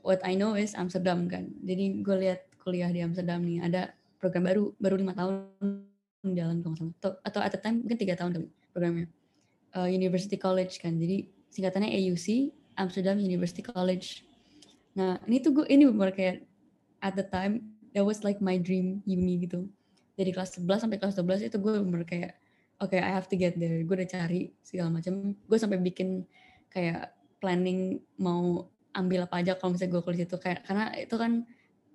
[0.06, 1.52] what I know is Amsterdam kan.
[1.64, 5.89] Jadi gue lihat kuliah di Amsterdam nih ada program baru baru lima tahun
[6.24, 9.06] jalan kalau atau, atau at the time mungkin tiga tahun kali programnya.
[9.70, 10.98] Uh, University College kan.
[10.98, 14.26] Jadi singkatannya AUC Amsterdam University College.
[14.98, 16.42] Nah ini tuh gue ini benar kayak
[17.00, 19.66] at the time that was like my dream uni gitu.
[20.18, 22.36] Dari kelas 11 sampai kelas 12 itu gue benar kayak
[22.82, 23.80] oke okay, I have to get there.
[23.86, 25.32] Gue udah cari segala macam.
[25.46, 26.26] Gue sampai bikin
[26.68, 31.32] kayak planning mau ambil apa aja kalau misalnya gue kuliah itu kayak karena itu kan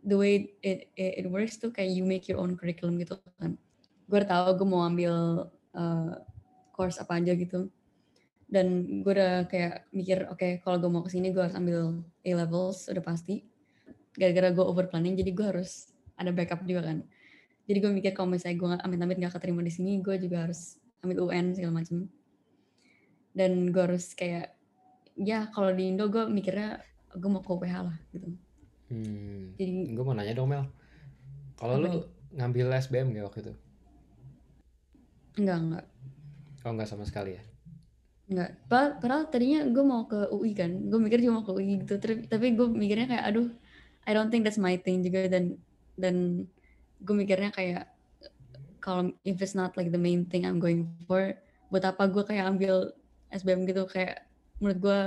[0.06, 3.60] the way it, it, it works tuh kayak you make your own curriculum gitu kan.
[4.06, 5.14] Gue udah tau gue mau ambil
[5.74, 6.14] uh,
[6.76, 7.70] course apa aja gitu.
[8.46, 12.06] Dan gue udah kayak mikir, oke okay, kalau gue mau ke sini gue harus ambil
[12.22, 13.42] A levels udah pasti.
[14.16, 17.04] Gara-gara gue over planning, jadi gue harus ada backup juga kan.
[17.66, 21.26] Jadi gue mikir kalau misalnya gue amit-amit gak keterima di sini, gue juga harus ambil
[21.26, 22.06] UN segala macam.
[23.36, 24.54] Dan gue harus kayak,
[25.18, 26.80] ya kalau di Indo gue mikirnya
[27.18, 28.30] gue mau ke UPH lah gitu
[28.86, 29.58] Hmm.
[29.58, 30.70] Jadi gue mau nanya dong Mel.
[31.58, 32.06] Kalau lu
[32.38, 33.54] ngambil SBM gak waktu itu?
[35.36, 35.86] Enggak, enggak.
[36.66, 37.44] Oh enggak sama sekali ya?
[38.32, 38.50] Enggak.
[38.66, 40.72] Padahal, padahal tadinya gue mau ke UI kan.
[40.90, 42.00] Gue mikir cuma mau ke UI gitu.
[42.26, 43.48] Tapi gue mikirnya kayak aduh,
[44.08, 45.60] I don't think that's my thing juga dan
[46.00, 46.48] dan
[47.04, 47.92] gue mikirnya kayak
[48.80, 51.34] kalau if it's not like the main thing I'm going for,
[51.74, 52.94] buat apa gue kayak ambil
[53.34, 54.30] SBM gitu kayak
[54.62, 55.00] menurut gue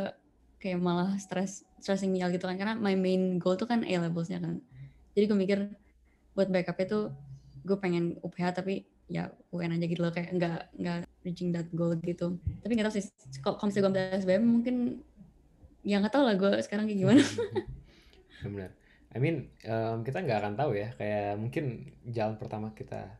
[0.58, 3.94] kayak malah stress stressing me out gitu kan karena my main goal tuh kan A
[4.02, 4.58] levelsnya kan
[5.14, 5.58] jadi gue mikir
[6.34, 7.14] buat backup itu
[7.62, 11.96] gue pengen UPH tapi ya UN aja gitu loh kayak nggak nggak reaching that goal
[11.96, 13.04] gitu tapi nggak tahu sih
[13.40, 14.76] kalau misalnya gue ambil SBM mungkin
[15.82, 17.22] ya nggak tahu lah gue sekarang kayak gimana
[18.44, 18.70] benar
[19.08, 23.16] I mean um, kita nggak akan tahu ya kayak mungkin jalan pertama kita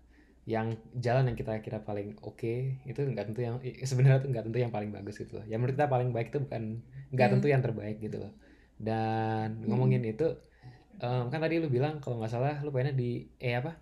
[0.48, 4.44] yang jalan yang kita kira paling oke okay, itu nggak tentu yang sebenarnya tuh nggak
[4.48, 5.44] tentu yang paling bagus gitu loh.
[5.44, 6.62] Yang menurut kita paling baik itu bukan
[7.12, 7.34] nggak hmm.
[7.36, 8.32] tentu yang terbaik gitu loh.
[8.80, 9.68] Dan hmm.
[9.68, 10.24] ngomongin itu
[11.04, 13.76] um, kan tadi lu bilang kalau nggak salah lu pengennya di E apa?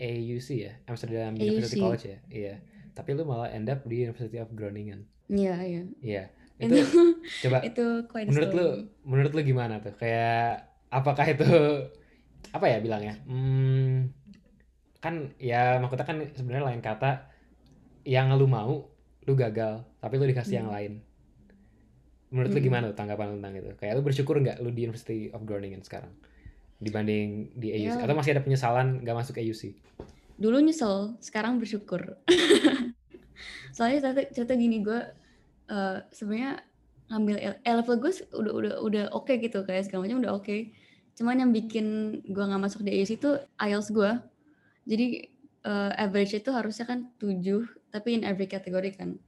[0.00, 1.44] AUC ya, Amsterdam AUC.
[1.44, 2.18] University College ya.
[2.32, 2.54] Iya.
[2.96, 5.04] Tapi lu malah end up di University of Groningen.
[5.28, 5.82] Iya, iya.
[6.00, 6.24] Iya.
[6.60, 6.76] Itu,
[7.48, 7.84] coba itu
[8.28, 8.68] menurut lu
[9.04, 9.92] menurut lu gimana tuh?
[9.96, 11.44] Kayak apakah itu
[12.56, 13.20] apa ya bilangnya?
[13.28, 14.12] Hmm,
[15.00, 17.32] kan ya maksudnya kan sebenarnya lain kata
[18.04, 18.92] yang lu mau
[19.24, 20.60] lu gagal tapi lu dikasih hmm.
[20.60, 20.92] yang lain
[22.30, 22.56] menurut hmm.
[22.60, 25.80] lu gimana tuh tanggapan tentang itu kayak lu bersyukur nggak lu di University of Groningen
[25.80, 26.12] sekarang
[26.80, 28.04] dibanding di AUC ya.
[28.04, 29.76] atau masih ada penyesalan nggak masuk AUC
[30.40, 32.16] dulu nyesel sekarang bersyukur
[33.76, 35.00] soalnya cerita, cerita gini gue
[35.68, 36.64] uh, sebenarnya
[37.12, 40.44] ngambil L level gue udah udah udah oke okay gitu kayak segala macam udah oke
[40.48, 40.72] okay.
[41.20, 44.10] cuman yang bikin gue nggak masuk di AUC itu IELTS gue
[44.88, 45.28] jadi
[45.64, 49.18] uh, average itu harusnya kan 7, tapi in every category kan.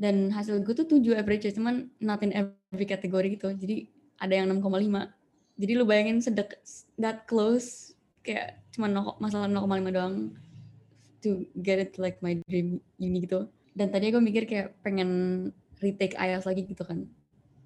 [0.00, 3.52] Dan hasil gue tuh 7 average, cuman not in every category gitu.
[3.52, 3.90] Jadi
[4.20, 5.19] ada yang 6,5.
[5.60, 6.56] Jadi lu bayangin sedek
[6.96, 7.92] that close
[8.24, 10.32] kayak cuma no, masalah 0,5 doang
[11.20, 13.52] to get it like my dream uni gitu.
[13.76, 15.52] Dan tadi gue mikir kayak pengen
[15.84, 17.04] retake IELTS lagi gitu kan.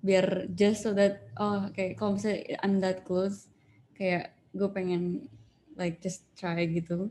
[0.03, 3.47] Biar just so that oh kayak kalau misalnya I'm that close
[3.95, 5.31] kayak gue pengen
[5.75, 7.11] like just try gitu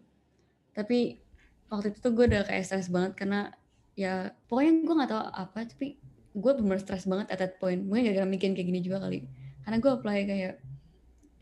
[0.71, 1.19] tapi
[1.67, 3.51] waktu itu tuh gue udah kayak stres banget karena
[3.93, 5.87] ya pokoknya gue nggak tahu apa tapi
[6.33, 9.27] gue bener stres banget at that point mungkin gak gara mikirin kayak gini juga kali
[9.63, 10.53] karena gue apply kayak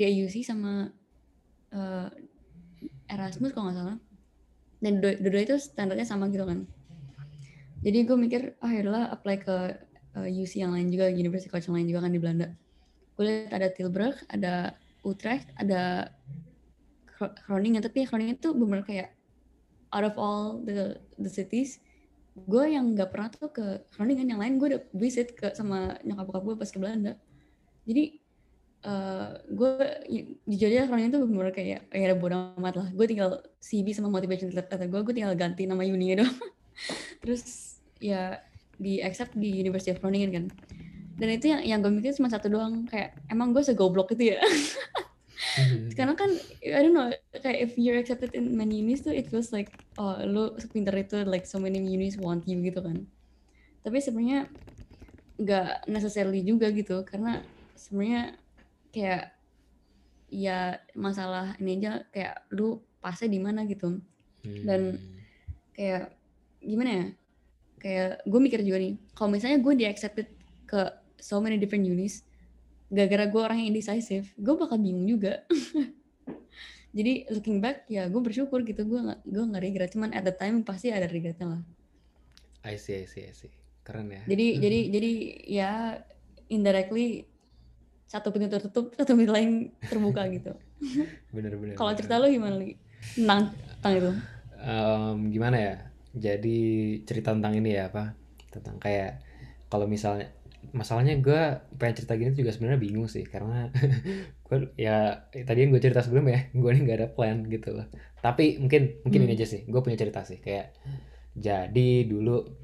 [0.01, 0.89] di AUC sama
[1.77, 2.09] uh,
[3.05, 3.97] Erasmus kalau nggak salah.
[4.81, 6.65] Dan dua-dua itu standarnya sama gitu kan.
[7.85, 9.55] Jadi gue mikir ah oh, yaudahlah apply ke
[10.17, 12.47] uh, eh, UC yang lain juga University College yang lain juga kan di Belanda.
[13.13, 14.73] Gue lihat ada Tilburg ada
[15.05, 16.09] Utrecht ada
[17.45, 17.85] Groningen.
[17.85, 19.13] Tapi Groningen itu benar kayak
[19.93, 21.77] out of all the the cities
[22.31, 26.25] gue yang nggak pernah tuh ke Groningen yang lain gue udah visit ke sama nyokap
[26.31, 27.13] bokap gue pas ke Belanda.
[27.83, 28.20] Jadi
[28.85, 29.73] uh, gue
[30.49, 34.49] jujur aja Groningen tuh benar kayak ya bodo amat lah gue tinggal CV sama motivation
[34.51, 36.37] letter gue gue tinggal ganti nama uni doang
[37.21, 38.41] terus ya
[38.81, 40.45] di accept di University of Groningen kan
[41.21, 44.41] dan itu yang yang gue mikir cuma satu doang kayak emang gue segoblok itu ya
[45.41, 45.89] Mm-hmm.
[45.97, 49.49] Karena kan I don't know kayak if you're accepted in many unis tuh it feels
[49.49, 53.09] like oh lo sepinter itu like so many unis want you gitu kan.
[53.81, 54.47] Tapi sebenarnya
[55.41, 57.41] nggak necessarily juga gitu karena
[57.73, 58.37] sebenarnya
[58.91, 59.31] kayak
[60.27, 63.99] ya masalah ini aja kayak lu pasnya di mana gitu
[64.63, 65.21] dan Hmm.
[65.71, 66.17] kayak
[66.59, 67.05] gimana ya
[67.77, 70.27] kayak gue mikir juga nih kalau misalnya gue di accepted
[70.65, 70.81] ke
[71.17, 72.25] so many different unis
[72.89, 75.45] gara-gara gue orang yang indecisive gue bakal bingung juga
[76.97, 80.33] jadi looking back ya gue bersyukur gitu gue nggak gue nggak regret cuman at the
[80.33, 81.61] time pasti ada regretnya lah
[82.61, 83.49] I see, I see, I see.
[83.81, 84.21] Keren ya.
[84.25, 85.11] jadi jadi jadi
[85.45, 85.71] ya
[86.49, 87.25] indirectly
[88.11, 90.51] satu pintu tertutup satu pintu lain terbuka gitu
[91.35, 91.79] Bener-bener.
[91.79, 92.75] kalau cerita lo gimana lagi
[93.15, 93.41] tentang
[93.79, 94.11] tentang itu
[94.61, 95.75] Em, gimana ya?
[96.13, 96.59] Jadi
[97.01, 98.13] cerita tentang ini ya apa?
[98.51, 99.23] Tentang kayak
[99.65, 100.29] kalau misalnya
[100.69, 101.41] masalahnya gue
[101.81, 103.73] pengen cerita gini tuh juga sebenarnya bingung sih karena
[104.45, 107.89] gue ya tadi yang gue cerita sebelumnya gue ini nggak ada plan gitu loh.
[108.21, 109.37] Tapi mungkin mungkin ini Hmm.
[109.41, 109.61] aja sih.
[109.65, 110.77] Gue punya cerita sih kayak
[111.33, 112.60] jadi dulu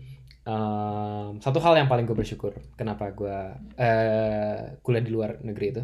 [0.47, 3.37] em, satu hal yang paling gue bersyukur kenapa gue
[3.75, 5.83] eh, kuliah di luar negeri itu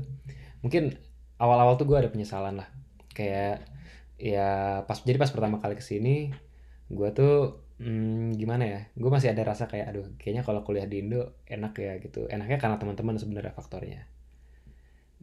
[0.64, 0.96] mungkin
[1.44, 2.70] awal-awal tuh gue ada penyesalan lah.
[3.12, 3.68] Kayak
[4.16, 6.32] ya pas jadi pas pertama kali ke sini
[6.88, 11.04] gue tuh hmm, gimana ya gue masih ada rasa kayak aduh kayaknya kalau kuliah di
[11.04, 12.26] Indo enak ya gitu.
[12.32, 14.08] Enaknya karena teman-teman sebenarnya faktornya.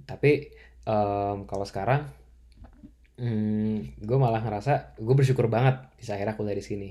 [0.05, 0.53] Tapi
[0.85, 2.13] em, kalau sekarang
[3.17, 6.91] hmm, gue malah ngerasa gue bersyukur banget bisa akhirnya kuliah di sini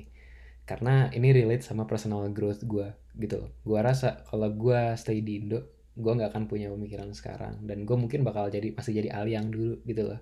[0.69, 3.49] karena ini relate sama personal growth gue gitu loh.
[3.65, 5.65] Gue rasa kalau gue stay di Indo
[5.97, 7.65] gue nggak akan punya pemikiran sekarang.
[7.65, 10.21] Dan gue mungkin bakal jadi masih jadi Ali yang dulu gitu loh.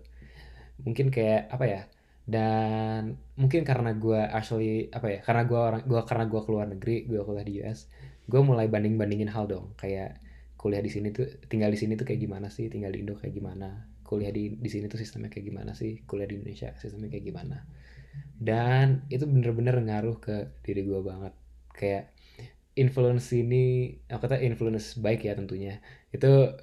[0.88, 1.82] Mungkin kayak apa ya
[2.28, 7.08] dan mungkin karena gue actually apa ya karena gue orang gue karena gue keluar negeri
[7.08, 7.88] gue kuliah di US
[8.28, 9.76] gue mulai banding bandingin hal dong.
[9.76, 10.24] Kayak
[10.56, 12.72] kuliah di sini tuh tinggal di sini tuh kayak gimana sih?
[12.72, 13.84] Tinggal di Indo kayak gimana?
[14.08, 16.08] Kuliah di di sini tuh sistemnya kayak gimana sih?
[16.08, 17.68] Kuliah di Indonesia sistemnya kayak gimana
[18.38, 21.34] dan itu bener-bener ngaruh ke diri gue banget.
[21.74, 22.14] Kayak
[22.78, 25.82] influence ini aku kata influence baik ya tentunya.
[26.14, 26.54] Itu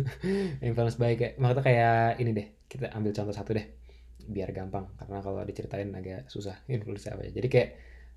[0.68, 3.66] influence baik kayak maksudnya kayak ini deh kita ambil contoh satu deh.
[4.28, 7.32] Biar gampang karena kalau diceritain agak susah influence apa ya.
[7.32, 7.70] Jadi kayak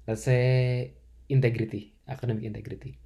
[0.08, 0.44] let's say
[1.32, 3.00] integrity academic integrity.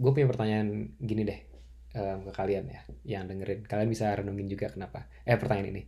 [0.00, 1.40] Gue punya pertanyaan gini deh
[1.92, 3.68] em, ke kalian ya yang dengerin.
[3.68, 5.08] Kalian bisa renungin juga kenapa.
[5.28, 5.82] Eh pertanyaan ini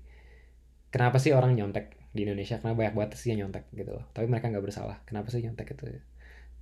[0.92, 1.84] kenapa sih orang nyontek
[2.16, 2.56] di Indonesia?
[2.60, 4.04] Kenapa banyak banget sih yang nyontek gitu loh?
[4.14, 4.96] Tapi mereka nggak bersalah.
[5.08, 5.84] Kenapa sih nyontek itu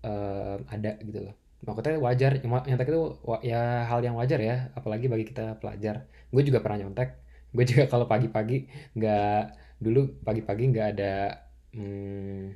[0.06, 1.34] em, ada gitu loh?
[1.66, 2.32] Maksudnya wajar
[2.68, 3.00] nyontek itu
[3.50, 4.56] ya hal yang wajar ya.
[4.78, 5.96] Apalagi bagi kita pelajar.
[6.32, 7.08] Gue juga pernah nyontek.
[7.54, 8.56] Gue juga kalau pagi-pagi
[8.96, 9.40] nggak
[9.84, 11.12] dulu pagi-pagi nggak ada
[11.74, 12.54] hmm,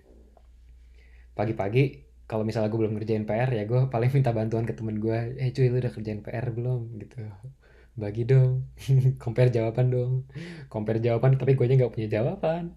[1.38, 1.82] pagi-pagi
[2.30, 5.50] kalau misalnya gue belum ngerjain PR ya gue paling minta bantuan ke temen gue eh
[5.54, 6.80] cuy lu udah kerjain PR belum?
[7.02, 7.16] Gitu
[7.94, 8.68] bagi dong.
[9.22, 10.12] Compare jawaban dong.
[10.68, 12.74] Compare jawaban tapi gue nggak punya jawaban.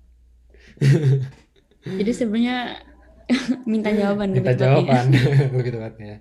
[1.84, 2.84] Jadi sebenarnya
[3.72, 4.62] minta jawaban minta tepatnya.
[4.62, 5.06] jawaban
[5.58, 6.16] lebih tepatnya.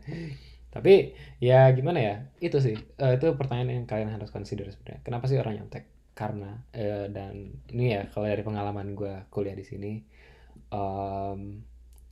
[0.72, 2.14] Tapi ya gimana ya?
[2.42, 2.76] Itu sih.
[2.76, 5.00] Eh, itu pertanyaan yang kalian harus consider sebenarnya.
[5.06, 5.86] Kenapa sih orang nyontek?
[6.16, 9.92] Karena eh, dan ini ya kalau dari pengalaman gue kuliah di sini
[10.72, 11.62] em,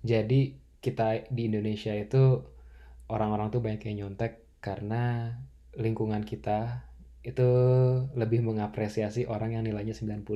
[0.05, 0.41] jadi
[0.85, 2.45] kita di Indonesia itu
[3.09, 5.33] orang-orang tuh banyak yang nyontek karena
[5.79, 6.87] lingkungan kita
[7.25, 7.49] itu
[8.13, 10.29] lebih mengapresiasi orang yang nilainya 90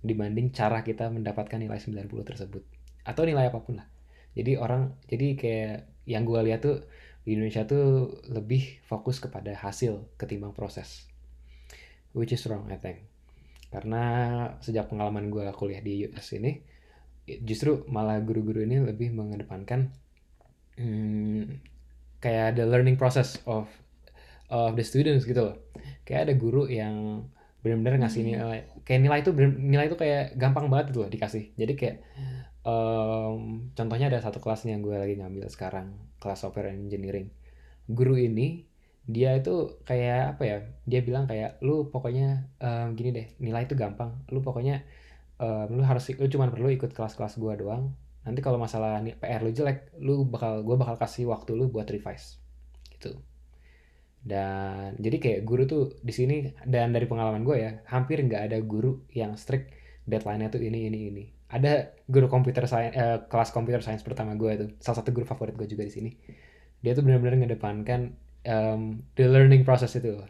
[0.00, 2.62] dibanding cara kita mendapatkan nilai 90 tersebut.
[3.04, 3.86] Atau nilai apa pun lah.
[4.32, 6.86] Jadi orang jadi kayak yang gue lihat tuh
[7.26, 11.10] di Indonesia tuh lebih fokus kepada hasil ketimbang proses.
[12.14, 13.04] Which is wrong I think.
[13.70, 14.02] Karena
[14.62, 16.62] sejak pengalaman gue kuliah di US ini
[17.44, 19.94] justru malah guru-guru ini lebih mengedepankan
[20.74, 21.62] hmm,
[22.18, 23.70] kayak the learning process of
[24.50, 25.56] of the students gitu loh.
[26.02, 27.26] Kayak ada guru yang
[27.60, 31.54] benar-benar ngasih nilai kayak nilai itu nilai itu kayak gampang banget gitu loh dikasih.
[31.54, 31.96] Jadi kayak
[32.66, 37.30] em, contohnya ada satu kelas yang gue lagi ngambil sekarang kelas software engineering.
[37.86, 38.66] Guru ini
[39.10, 43.78] dia itu kayak apa ya dia bilang kayak lu pokoknya em, gini deh nilai itu
[43.78, 44.24] gampang.
[44.32, 44.82] Lu pokoknya
[45.38, 47.92] em, lu harus lu cuma perlu ikut kelas-kelas gua doang.
[48.24, 52.40] Nanti kalau masalah PR lu jelek lu bakal gua bakal kasih waktu lu buat revise.
[52.88, 53.29] Gitu
[54.20, 58.58] dan jadi kayak guru tuh di sini dan dari pengalaman gue ya hampir nggak ada
[58.60, 59.72] guru yang strict
[60.04, 61.24] deadline-nya tuh ini ini ini.
[61.50, 65.54] Ada guru komputer science eh, kelas komputer science pertama gue itu salah satu guru favorit
[65.56, 66.10] gue juga di sini.
[66.84, 68.00] Dia tuh benar-benar ngedepankan
[68.44, 68.82] em,
[69.16, 70.16] the learning process itu.
[70.20, 70.28] Loh.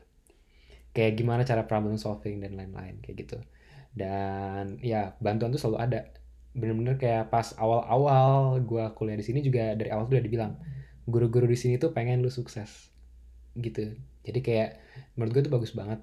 [0.90, 3.38] kayak gimana cara problem solving dan lain-lain kayak gitu.
[3.94, 6.00] Dan ya bantuan tuh selalu ada.
[6.55, 10.53] Bener-bener kayak pas awal-awal gue kuliah di sini juga dari awal tuh udah dibilang
[11.07, 12.89] guru-guru di sini tuh pengen lu sukses
[13.56, 13.94] gitu.
[14.26, 14.70] Jadi kayak
[15.16, 16.00] menurut gue tuh bagus banget.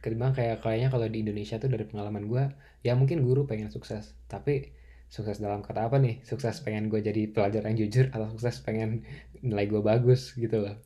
[0.00, 2.44] Ketimbang kayak kayaknya kalau di Indonesia tuh dari pengalaman gue
[2.80, 4.16] ya mungkin guru pengen sukses.
[4.26, 4.72] Tapi
[5.10, 6.22] sukses dalam kata apa nih?
[6.24, 9.04] Sukses pengen gue jadi pelajar yang jujur atau sukses pengen
[9.44, 10.76] nilai gue bagus gitu loh.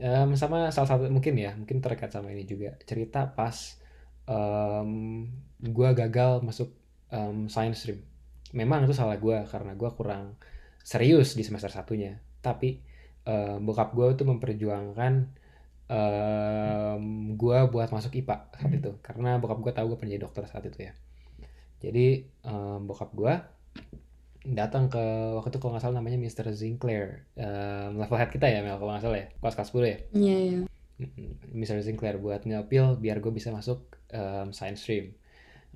[0.00, 2.76] Um, sama salah satu mungkin ya mungkin terkait sama ini juga.
[2.88, 3.76] Cerita pas
[4.24, 5.26] um,
[5.60, 6.72] gue gagal masuk
[7.12, 8.00] um, science stream.
[8.56, 10.40] Memang itu salah gue karena gue kurang
[10.80, 12.16] serius di semester satunya.
[12.40, 12.89] Tapi
[13.26, 15.12] um, bokap gue tuh memperjuangkan
[15.90, 17.04] um,
[17.34, 20.64] gue buat masuk IPA saat itu karena bokap gue tahu gue pengen jadi dokter saat
[20.64, 20.92] itu ya
[21.80, 23.34] jadi um, bokap gue
[24.40, 25.04] datang ke
[25.36, 26.48] waktu itu kalau nggak salah namanya Mr.
[26.56, 29.98] Zinclair um, level head kita ya Mel kalau nggak salah ya kelas kelas 10 ya
[30.16, 30.60] Iya, iya.
[31.56, 31.80] Mr.
[31.80, 35.16] Sinclair buat ngapil biar gue bisa masuk um, science stream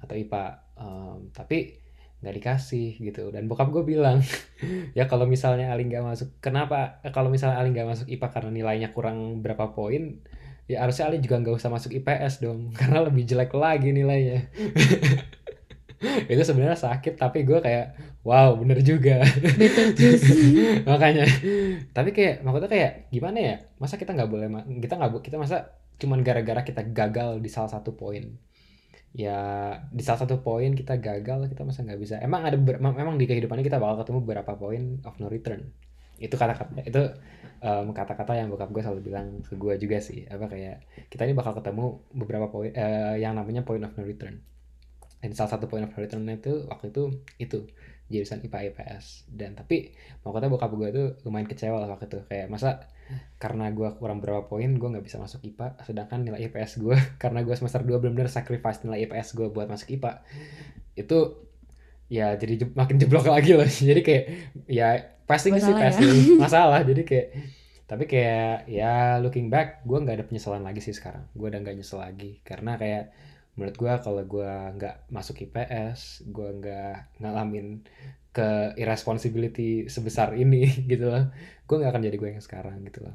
[0.00, 0.44] atau IPA
[0.76, 1.84] um, tapi
[2.25, 3.29] nggak dikasih gitu.
[3.29, 4.25] Dan bokap gue bilang
[4.99, 8.89] ya kalau misalnya Ali nggak masuk kenapa kalau misalnya Ali nggak masuk IPA karena nilainya
[8.97, 10.25] kurang berapa poin
[10.65, 14.41] ya harusnya Ali juga nggak usah masuk IPS dong karena lebih jelek lagi nilainya.
[16.05, 19.25] Itu sebenarnya sakit tapi gue kayak wow bener juga.
[20.89, 21.25] Makanya
[21.93, 23.55] tapi kayak maksudnya kayak gimana ya?
[23.77, 24.49] Masa kita nggak boleh
[24.81, 28.35] kita nggak kita masa cuman gara-gara kita gagal di salah satu poin
[29.14, 29.38] ya
[29.94, 32.14] di salah satu poin kita gagal kita masa nggak bisa.
[32.18, 35.62] Emang ada ber- mem- memang di kehidupannya kita bakal ketemu beberapa poin of no return.
[36.18, 37.03] Itu kata-kata itu
[37.62, 40.27] em, kata-kata yang bokap gue selalu bilang ke gue juga sih.
[40.27, 40.77] Apa kayak
[41.12, 44.35] kita ini bakal ketemu beberapa poin eh, yang namanya point of no return.
[45.22, 47.03] Dan salah satu point of no return itu waktu itu
[47.40, 47.59] itu
[48.12, 49.96] jurusan IPA IPS dan tapi
[50.27, 52.18] makanya bokap gue tuh lumayan kecewa lah waktu itu.
[52.29, 52.85] Kayak masa
[53.37, 57.40] karena gue kurang berapa poin gue nggak bisa masuk IPA sedangkan nilai IPS gue karena
[57.47, 60.12] gue semester 2 benar-benar sacrifice nilai IPS gue buat masuk IPA
[60.95, 61.19] itu
[62.12, 63.64] ya jadi je- makin jeblok lagi loh.
[63.90, 64.25] Jadi kayak
[64.69, 64.88] ya
[65.25, 65.85] pasti sih Masalah ya.
[65.88, 66.07] pasti
[66.45, 66.81] masalah.
[66.85, 67.29] Jadi kayak
[67.85, 71.25] tapi kayak ya looking back gue nggak ada penyesalan lagi sih sekarang.
[71.37, 72.40] Gue udah nggak nyesel lagi.
[72.45, 73.12] Karena kayak
[73.57, 77.87] menurut gue kalau gue nggak masuk IPS gue nggak ngalamin
[78.35, 81.31] ke irresponsibility sebesar ini gitu loh.
[81.70, 83.14] Gue nggak akan jadi gue yang sekarang gitu loh.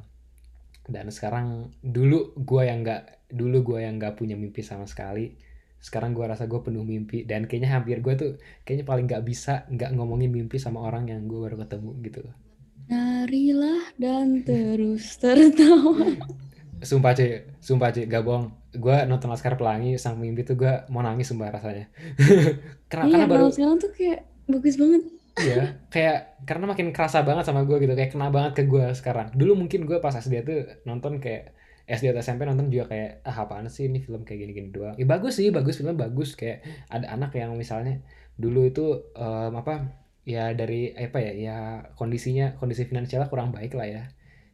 [0.88, 5.36] Dan sekarang dulu gue yang nggak dulu gue yang nggak punya mimpi sama sekali.
[5.78, 7.28] Sekarang gue rasa gue penuh mimpi.
[7.28, 8.32] Dan kayaknya hampir gue tuh
[8.64, 12.36] kayaknya paling nggak bisa nggak ngomongin mimpi sama orang yang gue baru ketemu gitu loh.
[12.90, 16.16] Narilah dan terus tertawa.
[16.90, 17.44] sumpah cuy.
[17.62, 18.08] Sumpah cuy.
[18.10, 18.50] Gak bohong.
[18.74, 21.86] Gue nonton Laskar Pelangi sang mimpi tuh gue mau nangis sumpah rasanya.
[22.90, 25.04] Karena, iya, karena baru sekarang tuh kayak bagus banget.
[25.40, 29.32] Iya, kayak karena makin kerasa banget sama gue gitu, kayak kena banget ke gue sekarang.
[29.32, 31.56] Dulu mungkin gue pas SD tuh nonton kayak
[31.88, 34.96] SD atau SMP nonton juga kayak ah apaan sih ini film kayak gini-gini doang.
[35.00, 38.04] Ya bagus sih, bagus film bagus kayak ada anak yang misalnya
[38.36, 38.86] dulu itu
[39.16, 39.96] em, apa
[40.28, 41.58] ya dari apa ya ya
[41.98, 44.04] kondisinya kondisi finansialnya kurang baik lah ya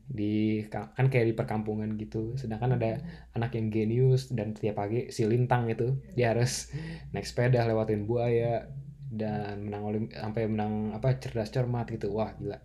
[0.05, 3.01] di kan kayak di perkampungan gitu sedangkan ada
[3.33, 6.69] anak yang genius dan tiap pagi si lintang itu dia harus
[7.09, 8.69] naik sepeda lewatin buaya
[9.21, 12.07] dan menang olim sampai menang apa cerdas cermat gitu.
[12.17, 12.57] Wah gila.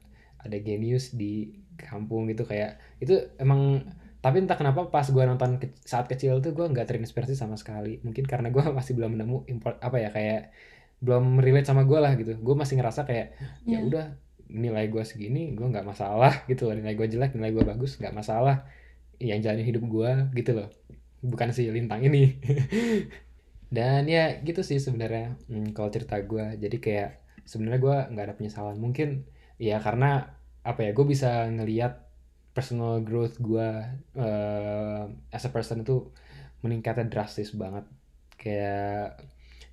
[0.44, 2.42] Ada genius di kampung gitu.
[2.48, 3.84] Kayak itu emang
[4.20, 8.00] tapi entah kenapa pas gue nonton ke- saat kecil tuh gue nggak terinspirasi sama sekali.
[8.04, 10.40] Mungkin karena gue masih belum nemu import apa ya kayak
[11.00, 12.36] belum relate sama gue lah gitu.
[12.40, 13.26] Gue masih ngerasa kayak
[13.64, 13.86] ya Iya.
[13.88, 14.04] udah
[14.50, 16.74] nilai gue segini gue nggak masalah gitu loh.
[16.76, 18.66] Nilai gue jelek nilai gue bagus nggak masalah
[19.20, 20.68] yang jalanin hidup gue gitu loh.
[21.24, 22.40] Bukan si lintang ini
[23.70, 27.10] dan ya gitu sih sebenarnya hmm, kalau cerita gue jadi kayak
[27.46, 28.76] sebenarnya gue nggak ada penyesalan.
[28.78, 29.26] Mungkin
[29.62, 30.34] ya karena
[30.66, 32.02] apa ya gue bisa ngelihat
[32.54, 33.68] personal growth gue
[34.18, 35.02] eh,
[35.34, 36.10] as a person itu
[36.62, 37.86] meningkatnya drastis banget.
[38.40, 39.22] Kayak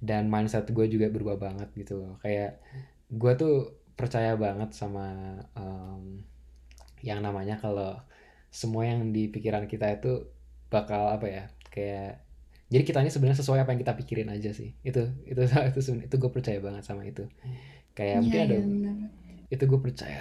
[0.01, 2.13] dan mindset gue juga berubah banget gitu loh.
[2.21, 2.61] Kayak
[3.09, 3.55] gue tuh
[3.97, 5.05] percaya banget sama
[5.57, 6.21] em,
[7.01, 7.97] yang namanya kalau
[8.53, 10.29] semua yang di pikiran kita itu
[10.69, 12.26] bakal apa ya kayak
[12.73, 14.69] jadi kita ini sebenarnya sesuai apa yang kita pikirin aja sih.
[14.89, 14.99] Itu
[15.31, 17.23] itu itu sebenarnya- itu gue percaya banget sama itu.
[17.97, 18.95] Kayak mungkin Iya, ada iya, benar.
[19.53, 20.19] itu gue percaya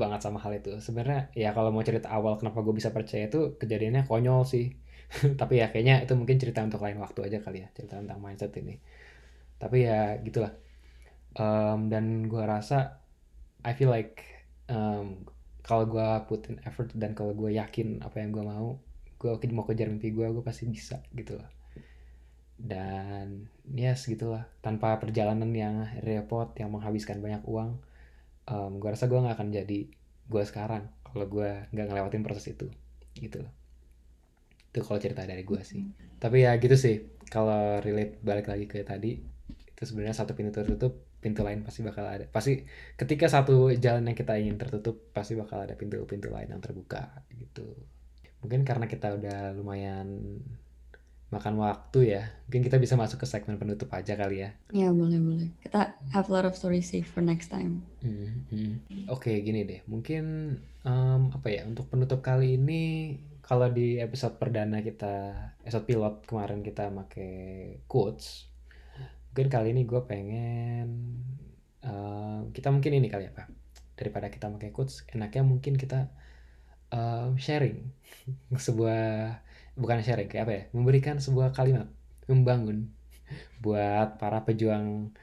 [0.00, 0.70] banget sama hal itu.
[0.86, 4.64] Sebenarnya ya kalau mau cerita awal kenapa gue bisa percaya itu kejadiannya konyol sih.
[5.40, 8.52] Tapi ya kayaknya itu mungkin cerita untuk lain waktu aja kali ya cerita tentang mindset
[8.60, 8.74] ini.
[9.62, 10.52] Tapi ya gitulah.
[11.38, 12.76] Em, dan gue rasa
[13.64, 14.22] I feel like
[14.70, 15.24] em,
[15.66, 18.68] kalau gue put in effort dan kalau gue yakin apa yang gue mau
[19.20, 21.48] gue mau kejar mimpi gue gue pasti bisa gitu loh
[22.58, 27.78] dan yes gitulah tanpa perjalanan yang repot yang menghabiskan banyak uang
[28.50, 29.80] em, gue rasa gue nggak akan jadi
[30.28, 32.66] gue sekarang kalau gue nggak ngelewatin proses itu.
[33.14, 33.40] Gitu.
[33.40, 33.58] Loh
[34.68, 35.82] itu kalau cerita dari gue sih.
[36.20, 37.02] Tapi ya gitu sih.
[37.28, 39.18] Kalau relate balik lagi ke tadi
[39.68, 42.24] itu sebenarnya satu pintu tertutup pintu lain pasti bakal ada.
[42.30, 42.62] Pasti
[42.94, 47.74] ketika satu jalan yang kita ingin tertutup pasti bakal ada pintu-pintu lain yang terbuka gitu.
[48.38, 50.38] Mungkin karena kita udah lumayan
[51.28, 52.22] makan waktu ya.
[52.48, 54.50] Mungkin kita bisa masuk ke segmen penutup aja kali ya.
[54.72, 55.48] Ya boleh boleh.
[55.60, 57.84] Kita have a lot of stories save for next time.
[58.00, 59.06] Hmm, hmm.
[59.12, 60.56] Oke gini deh, mungkin
[60.88, 62.82] um, apa ya untuk penutup kali ini
[63.44, 65.32] kalau di episode perdana kita
[65.64, 67.32] episode pilot kemarin kita pakai
[67.88, 68.48] quotes,
[69.32, 70.88] mungkin kali ini gue pengen
[71.84, 73.48] uh, kita mungkin ini kali apa
[73.96, 76.12] daripada kita pakai quotes, enaknya mungkin kita
[76.92, 77.88] um, sharing
[78.52, 79.40] sebuah
[79.78, 80.62] bukan sharing kayak apa ya?
[80.74, 81.86] Memberikan sebuah kalimat
[82.28, 82.90] membangun
[83.62, 85.14] buat para pejuang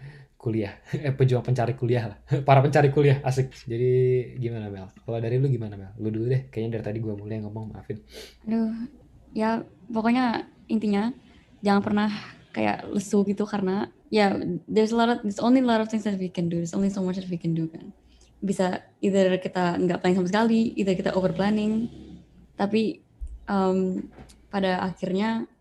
[0.45, 0.77] kuliah.
[0.93, 2.17] Eh pejuang pencari kuliah lah.
[2.47, 3.49] Para pencari kuliah asik.
[3.65, 3.93] Jadi
[4.37, 4.93] gimana Mel?
[5.01, 5.91] Kalau dari lu gimana Mel?
[5.97, 6.45] Lu dulu deh.
[6.53, 7.97] Kayaknya dari tadi gua mulai ngomong maafin.
[8.45, 8.69] Aduh,
[9.33, 11.09] ya pokoknya intinya
[11.65, 12.09] jangan pernah
[12.53, 14.37] kayak lesu gitu karena ya
[14.69, 16.61] there's a lot of there's only a lot of things that we can do.
[16.61, 17.89] There's only so much that we can do kan.
[18.37, 21.89] Bisa either kita nggak planning sama sekali either kita over planning
[22.53, 23.01] tapi
[23.49, 24.05] um,
[24.55, 25.51] pada akhirnya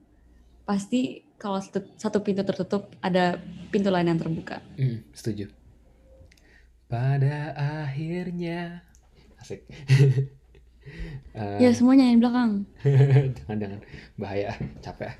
[0.63, 3.43] pasti kalau satu, satu pintu tertutup ada
[3.75, 4.63] pintu lain yang terbuka.
[4.79, 5.51] Hmm, setuju.
[6.87, 8.87] Pada akhirnya
[9.43, 9.67] asik.
[11.35, 12.71] uh, ya semuanya yang belakang.
[13.43, 13.83] Jangan-jangan
[14.15, 15.19] bahaya, capek.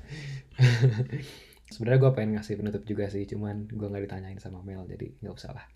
[1.75, 5.35] Sebenarnya gue pengen ngasih penutup juga sih, cuman gue nggak ditanyain sama Mel, jadi nggak
[5.35, 5.67] usah lah.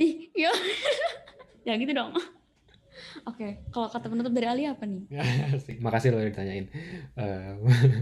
[0.00, 0.48] Ih, yo.
[1.68, 2.16] ya gitu dong.
[3.26, 3.52] Oke, okay.
[3.74, 5.10] kalau kata penutup dari Ali apa nih?
[5.84, 6.70] Makasih loh ditanyain.
[7.18, 7.58] Uh,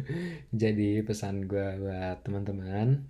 [0.63, 3.09] jadi pesan gue buat teman-teman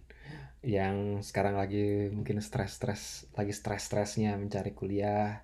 [0.63, 5.43] yang sekarang lagi mungkin stres-stres, lagi stres-stresnya mencari kuliah,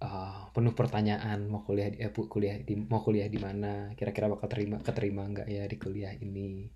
[0.00, 4.48] uh, penuh pertanyaan mau kuliah di eh, kuliah di mau kuliah di mana, kira-kira bakal
[4.48, 6.68] terima keterima nggak ya di kuliah ini,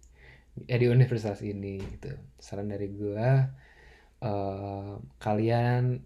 [0.69, 2.13] ya di universitas ini gitu.
[2.37, 3.29] Saran dari gue,
[4.25, 6.01] uh, kalian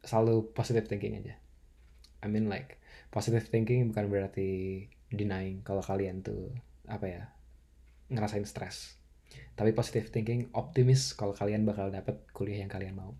[0.00, 1.40] selalu positive thinking aja
[2.20, 6.54] I mean like positive thinking bukan berarti denying kalau kalian tuh
[6.86, 7.22] apa ya
[8.10, 8.98] ngerasain stres.
[9.54, 13.14] Tapi positive thinking optimis kalau kalian bakal dapet kuliah yang kalian mau.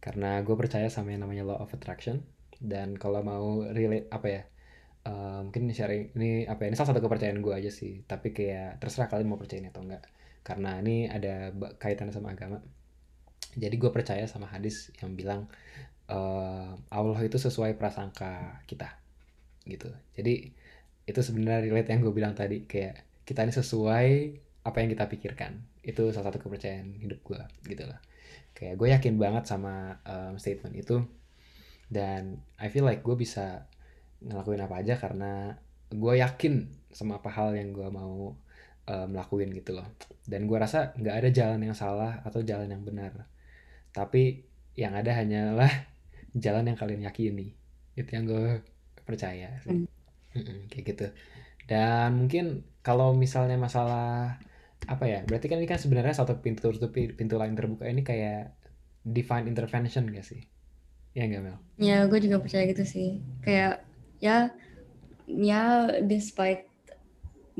[0.00, 2.24] Karena gue percaya sama yang namanya law of attraction.
[2.62, 4.42] Dan kalau mau relate apa ya
[5.06, 8.02] uh, mungkin sharing ini apa ya ini salah satu kepercayaan gue aja sih.
[8.08, 10.08] Tapi kayak terserah kalian mau percaya atau enggak.
[10.42, 12.64] Karena ini ada kaitan sama agama.
[13.52, 15.44] Jadi gue percaya sama hadis yang bilang
[16.12, 19.00] uh, Allah itu sesuai prasangka kita
[19.64, 19.88] gitu.
[20.12, 20.52] Jadi
[21.02, 24.08] itu sebenarnya relate yang gue bilang tadi kayak kita ini sesuai
[24.62, 25.64] apa yang kita pikirkan.
[25.82, 27.98] Itu salah satu kepercayaan hidup gue gitu lah.
[28.52, 31.02] Kayak gue yakin banget sama um, statement itu.
[31.92, 33.66] Dan I feel like gue bisa
[34.22, 35.58] ngelakuin apa aja karena
[35.92, 38.36] gue yakin sama apa hal yang gue mau
[38.86, 39.88] um, gitu loh.
[40.22, 43.26] Dan gue rasa nggak ada jalan yang salah atau jalan yang benar.
[43.92, 45.91] Tapi yang ada hanyalah
[46.36, 47.52] jalan yang kalian yakini.
[47.96, 48.64] Itu yang gue
[49.04, 49.84] percaya sih.
[50.32, 50.72] Mm.
[50.72, 51.06] kayak gitu.
[51.68, 54.40] Dan mungkin kalau misalnya masalah
[54.90, 58.56] apa ya berarti kan ini kan sebenarnya satu pintu tutup pintu lain terbuka ini kayak
[59.06, 60.48] divine intervention gak sih?
[61.12, 61.58] Ya nggak Mel?
[61.76, 63.20] Ya gue juga percaya gitu sih.
[63.44, 63.84] Kayak
[64.24, 64.48] ya
[65.28, 66.72] ya despite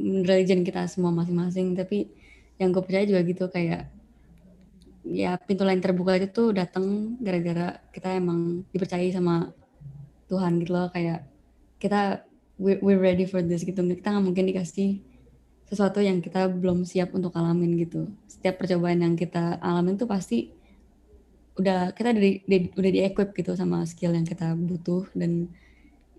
[0.01, 2.09] religion kita semua masing-masing tapi
[2.57, 3.92] yang gue percaya juga gitu kayak
[5.03, 9.51] ya pintu lain terbuka itu tuh datang gara-gara kita emang dipercayai sama
[10.31, 10.89] Tuhan gitu loh.
[10.95, 11.27] Kayak
[11.83, 12.23] kita
[12.63, 13.83] we, we're ready for this gitu.
[13.83, 15.03] Kita nggak mungkin dikasih
[15.67, 18.09] sesuatu yang kita belum siap untuk alamin gitu.
[18.29, 20.53] Setiap percobaan yang kita alamin tuh pasti
[21.53, 25.11] udah kita dari, di, udah di equip gitu sama skill yang kita butuh.
[25.17, 25.51] Dan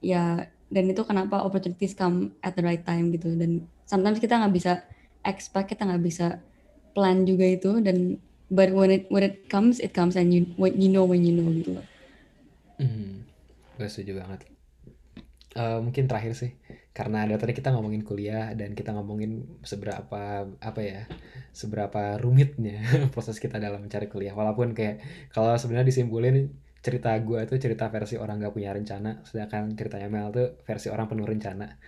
[0.03, 3.31] ya dan itu kenapa opportunities come at the right time gitu.
[3.37, 4.83] Dan sometimes kita nggak bisa
[5.23, 6.41] expect kita nggak bisa
[6.91, 7.79] plan juga itu.
[7.79, 8.19] Dan
[8.53, 11.33] but when it when it comes it comes and you when you know when you
[11.33, 11.85] know gitu loh
[12.77, 13.23] hmm,
[13.77, 14.41] gue setuju banget.
[15.53, 16.57] Uh, mungkin terakhir sih
[16.97, 21.05] karena ada tadi kita ngomongin kuliah dan kita ngomongin seberapa apa ya
[21.53, 22.81] seberapa rumitnya
[23.13, 24.33] proses kita dalam mencari kuliah.
[24.33, 26.53] Walaupun kayak kalau sebenarnya disimpulin
[26.83, 31.07] cerita gue itu cerita versi orang gak punya rencana sedangkan ceritanya Mel tuh versi orang
[31.07, 31.79] penuh rencana.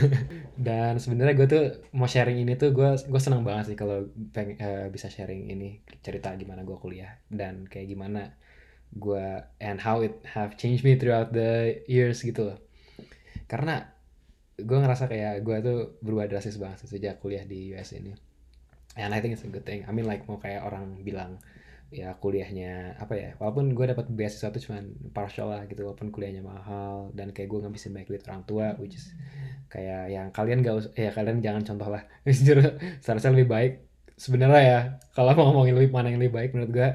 [0.68, 1.64] Dan sebenarnya gue tuh
[1.96, 4.04] mau sharing ini tuh gue gue senang banget sih kalau
[4.36, 8.36] peng, uh, bisa sharing ini cerita gimana gue kuliah dan kayak gimana
[8.92, 9.26] gue
[9.64, 12.58] and how it have changed me throughout the years gitu loh.
[13.48, 13.88] Karena
[14.60, 18.12] gue ngerasa kayak gue tuh berubah drastis banget sejak kuliah di US ini.
[18.94, 19.88] And I think it's a good thing.
[19.88, 21.40] I mean like mau kayak orang bilang
[21.94, 24.84] ya kuliahnya apa ya walaupun gue dapat beasiswa itu cuman
[25.14, 28.98] partial lah gitu walaupun kuliahnya mahal dan kayak gue ngabisin banyak duit orang tua which
[28.98, 29.14] is
[29.70, 32.02] kayak yang kalian gak usah ya kalian jangan contoh lah.
[33.04, 33.72] Seharusnya lebih baik
[34.18, 34.80] sebenarnya ya
[35.14, 36.88] kalau mau ngomongin lebih mana yang lebih baik menurut gue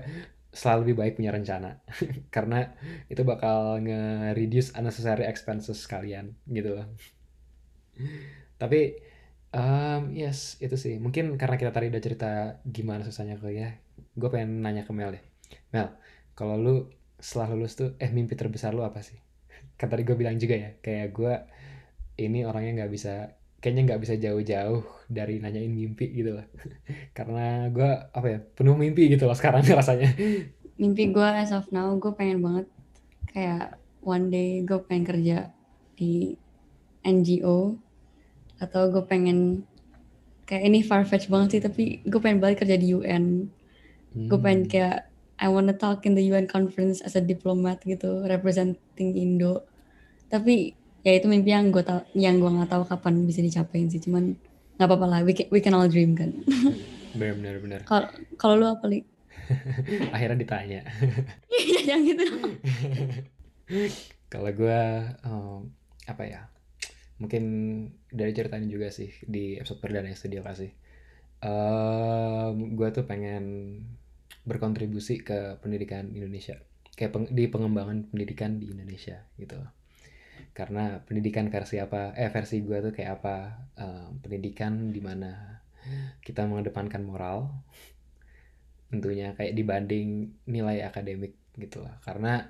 [0.51, 1.71] selalu lebih baik punya rencana.
[2.35, 2.59] Karena
[3.07, 6.87] itu bakal nge-reduce unnecessary expenses kalian gitu loh.
[8.59, 9.09] Tapi
[9.49, 11.01] Um, yes, itu sih.
[11.01, 12.29] Mungkin karena kita tadi udah cerita
[12.61, 13.81] gimana susahnya kuliah,
[14.15, 15.23] gue pengen nanya ke Mel deh.
[15.73, 15.93] Mel,
[16.33, 16.75] kalau lu
[17.19, 19.17] setelah lulus tuh, eh mimpi terbesar lu apa sih?
[19.79, 21.33] Kan tadi gue bilang juga ya, kayak gue
[22.19, 26.47] ini orangnya nggak bisa, kayaknya nggak bisa jauh-jauh dari nanyain mimpi gitu loh.
[27.17, 30.15] karena gue apa ya, penuh mimpi gitu loh sekarang rasanya.
[30.79, 32.67] Mimpi gue as of now, gue pengen banget
[33.29, 35.37] kayak one day gue pengen kerja
[35.99, 36.33] di
[37.03, 37.75] NGO
[38.59, 39.63] atau gue pengen
[40.43, 43.47] kayak ini farfetch banget sih tapi gue pengen balik kerja di UN
[44.15, 44.27] hmm.
[44.29, 49.15] gue pengen kayak I wanna talk in the UN conference as a diplomat gitu representing
[49.15, 49.63] Indo.
[50.27, 54.03] Tapi ya itu mimpi yang gue tau yang gue nggak tahu kapan bisa dicapain sih
[54.03, 54.35] cuman
[54.75, 56.35] nggak apa-apa lah we can, we can all dream kan.
[57.09, 58.05] Benar benar benar kalau
[58.37, 59.01] kalau lu apa li?
[60.13, 60.81] Akhirnya ditanya.
[61.89, 62.25] Yang gitu.
[64.29, 64.81] Kalau gue
[65.25, 65.73] um,
[66.05, 66.41] apa ya
[67.17, 67.43] mungkin
[68.13, 70.69] dari cerita ini juga sih di episode perdana yang studio kasih.
[71.41, 73.43] Um, gue tuh pengen
[74.49, 76.57] berkontribusi ke pendidikan Indonesia
[76.99, 79.55] kayak peng, di pengembangan pendidikan di Indonesia gitu.
[80.51, 83.35] Karena pendidikan versi apa eh versi gue tuh kayak apa?
[83.79, 85.63] Um, pendidikan di mana
[86.19, 87.55] kita mengedepankan moral
[88.91, 91.95] tentunya kayak dibanding nilai akademik gitu lah.
[92.03, 92.43] Karena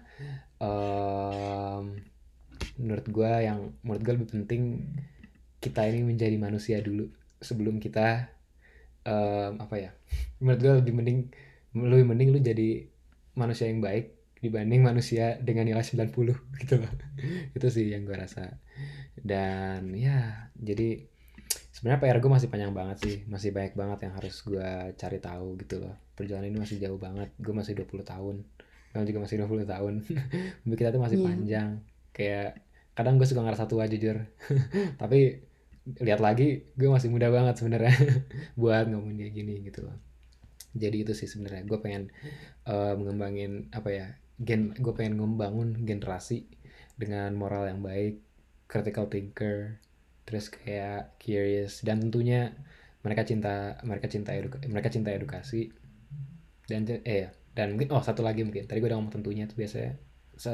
[0.58, 1.94] um,
[2.82, 4.64] menurut gue yang menurut gue lebih penting
[5.62, 7.06] kita ini menjadi manusia dulu
[7.38, 8.34] sebelum kita
[9.06, 9.92] um, apa ya?
[10.42, 11.20] Menurut gue lebih mending
[11.76, 12.90] lebih mending lu jadi
[13.38, 16.16] manusia yang baik dibanding manusia dengan nilai 90
[16.64, 16.76] gitu.
[16.80, 16.94] Loh
[17.54, 18.58] itu sih yang gue rasa.
[19.20, 21.04] Dan ya jadi
[21.76, 23.16] sebenarnya PR gue masih panjang banget sih.
[23.28, 25.96] Masih banyak banget yang harus gue cari tahu gitu loh.
[26.16, 27.36] Perjalanan ini masih jauh banget.
[27.38, 28.36] Gue masih 20 tahun.
[28.90, 29.94] Mel juga masih 20 tahun.
[30.80, 31.28] Kita tuh masih yeah.
[31.28, 31.70] panjang.
[32.16, 32.50] Kayak
[32.96, 34.24] kadang gue suka ngerasa tua jujur.
[35.02, 35.20] Tapi
[36.00, 37.92] lihat lagi gue masih muda banget sebenarnya.
[38.56, 40.09] Buat ngomong kayak gini gitu loh
[40.74, 41.66] jadi itu sih sebenarnya.
[41.66, 42.14] Gue pengen
[42.70, 44.08] uh, mengembangin apa ya
[44.40, 46.48] gen gue pengen membangun generasi
[46.96, 48.24] dengan moral yang baik
[48.72, 49.80] critical thinker
[50.24, 52.54] terus kayak curious dan tentunya
[53.02, 55.74] mereka cinta mereka cinta eduka mereka cinta edukasi.
[56.70, 58.70] Dan eh dan mungkin oh satu lagi mungkin.
[58.70, 59.98] Tadi gue udah ngomong tentunya itu biasanya
[60.40, 60.54] se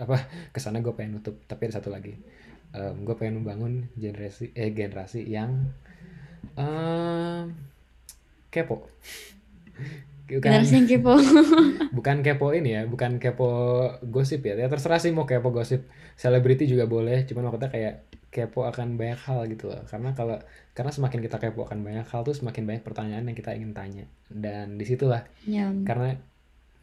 [0.00, 0.16] apa
[0.50, 2.16] ke sana gue pengen nutup tapi ada satu lagi.
[2.72, 5.76] Um, gue pengen membangun generasi eh generasi yang
[6.56, 7.52] um,
[8.48, 8.88] kepo
[10.28, 11.14] bukan, generasi yang kepo.
[11.96, 13.50] Bukan kepo ini ya bukan kepo
[14.08, 14.56] gosip ya.
[14.56, 15.84] Ya terserah sih mau kepo gosip
[16.16, 17.94] selebriti juga boleh cuman maksudnya kayak
[18.32, 19.84] kepo akan banyak hal gitu loh.
[19.84, 20.40] Karena kalau
[20.72, 24.04] karena semakin kita kepo akan banyak hal tuh semakin banyak pertanyaan yang kita ingin tanya.
[24.32, 25.28] Dan di situlah.
[25.44, 25.68] Ya.
[25.84, 26.16] karena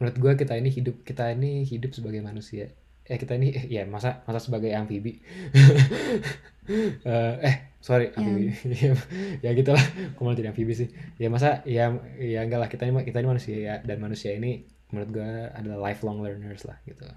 [0.00, 2.70] menurut gue kita ini hidup kita ini hidup sebagai manusia.
[3.04, 5.18] Eh kita ini eh, ya masa masa sebagai amfibi.
[7.02, 8.20] Uh, eh sorry ya.
[8.20, 8.92] amfibi ya,
[9.44, 13.02] ya gitulah aku mau jadi amfibi sih ya masa ya ya enggak lah kita ini
[13.08, 17.08] kita ini manusia ya dan manusia ini menurut gue adalah lifelong learners lah gitu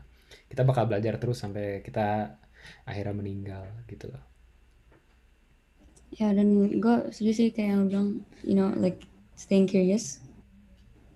[0.47, 2.39] kita bakal belajar terus sampai kita
[2.87, 4.23] akhirnya meninggal gitu loh
[6.15, 8.09] ya dan gue setuju sih kayak yang bilang
[8.45, 9.03] you know like
[9.35, 10.23] staying curious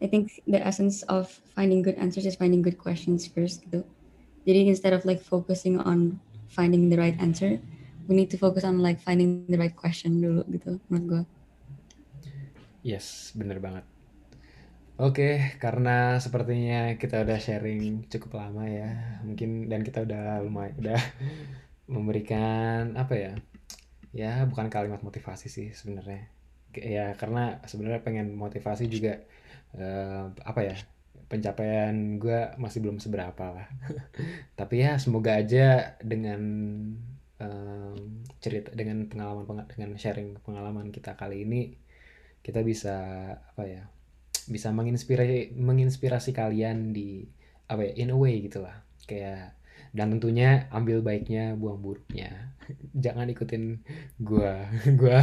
[0.01, 1.25] I think the essence of
[1.57, 3.81] finding good answers is finding good questions first gitu.
[4.45, 6.21] Jadi instead of like focusing on
[6.53, 7.57] finding the right answer,
[8.07, 11.23] we need to focus on like finding the right question dulu gitu menurut gue.
[12.87, 13.83] Yes, bener banget.
[14.97, 21.01] Oke, karena sepertinya kita udah sharing cukup lama ya, mungkin dan kita udah lumayan udah
[21.93, 23.33] memberikan apa ya?
[24.15, 26.31] Ya, bukan kalimat motivasi sih sebenarnya.
[26.73, 29.21] Ya, karena sebenarnya pengen motivasi juga
[29.77, 30.75] uh, apa ya
[31.27, 33.67] pencapaian gue masih belum seberapa lah
[34.59, 36.39] tapi ya semoga aja dengan
[37.41, 41.75] um, cerita dengan pengalaman dengan sharing pengalaman kita kali ini
[42.41, 42.95] kita bisa
[43.35, 43.83] apa ya
[44.47, 47.27] bisa menginspirasi menginspirasi kalian di
[47.67, 49.57] apa ya in a way gitulah kayak
[49.95, 52.53] dan tentunya ambil baiknya buang buruknya.
[53.03, 53.81] Jangan ikutin
[54.21, 54.53] gue
[54.99, 55.19] gue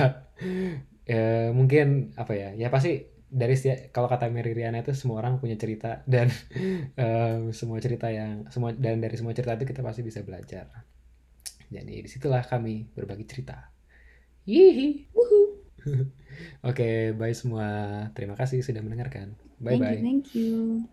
[1.07, 3.59] ya, mungkin apa ya ya pasti dari
[3.91, 6.31] kalau kata Mary Riana itu semua orang punya cerita dan
[7.03, 10.71] um, semua cerita yang semua dan dari semua cerita itu kita pasti bisa belajar.
[11.71, 13.71] Jadi di situlah kami berbagi cerita.
[14.45, 14.89] Hihi.
[15.15, 16.09] Oke,
[16.65, 17.69] okay, bye semua.
[18.17, 19.37] Terima kasih sudah mendengarkan.
[19.61, 20.01] Bye bye.
[20.01, 20.05] Thank.
[20.05, 20.89] Thank you.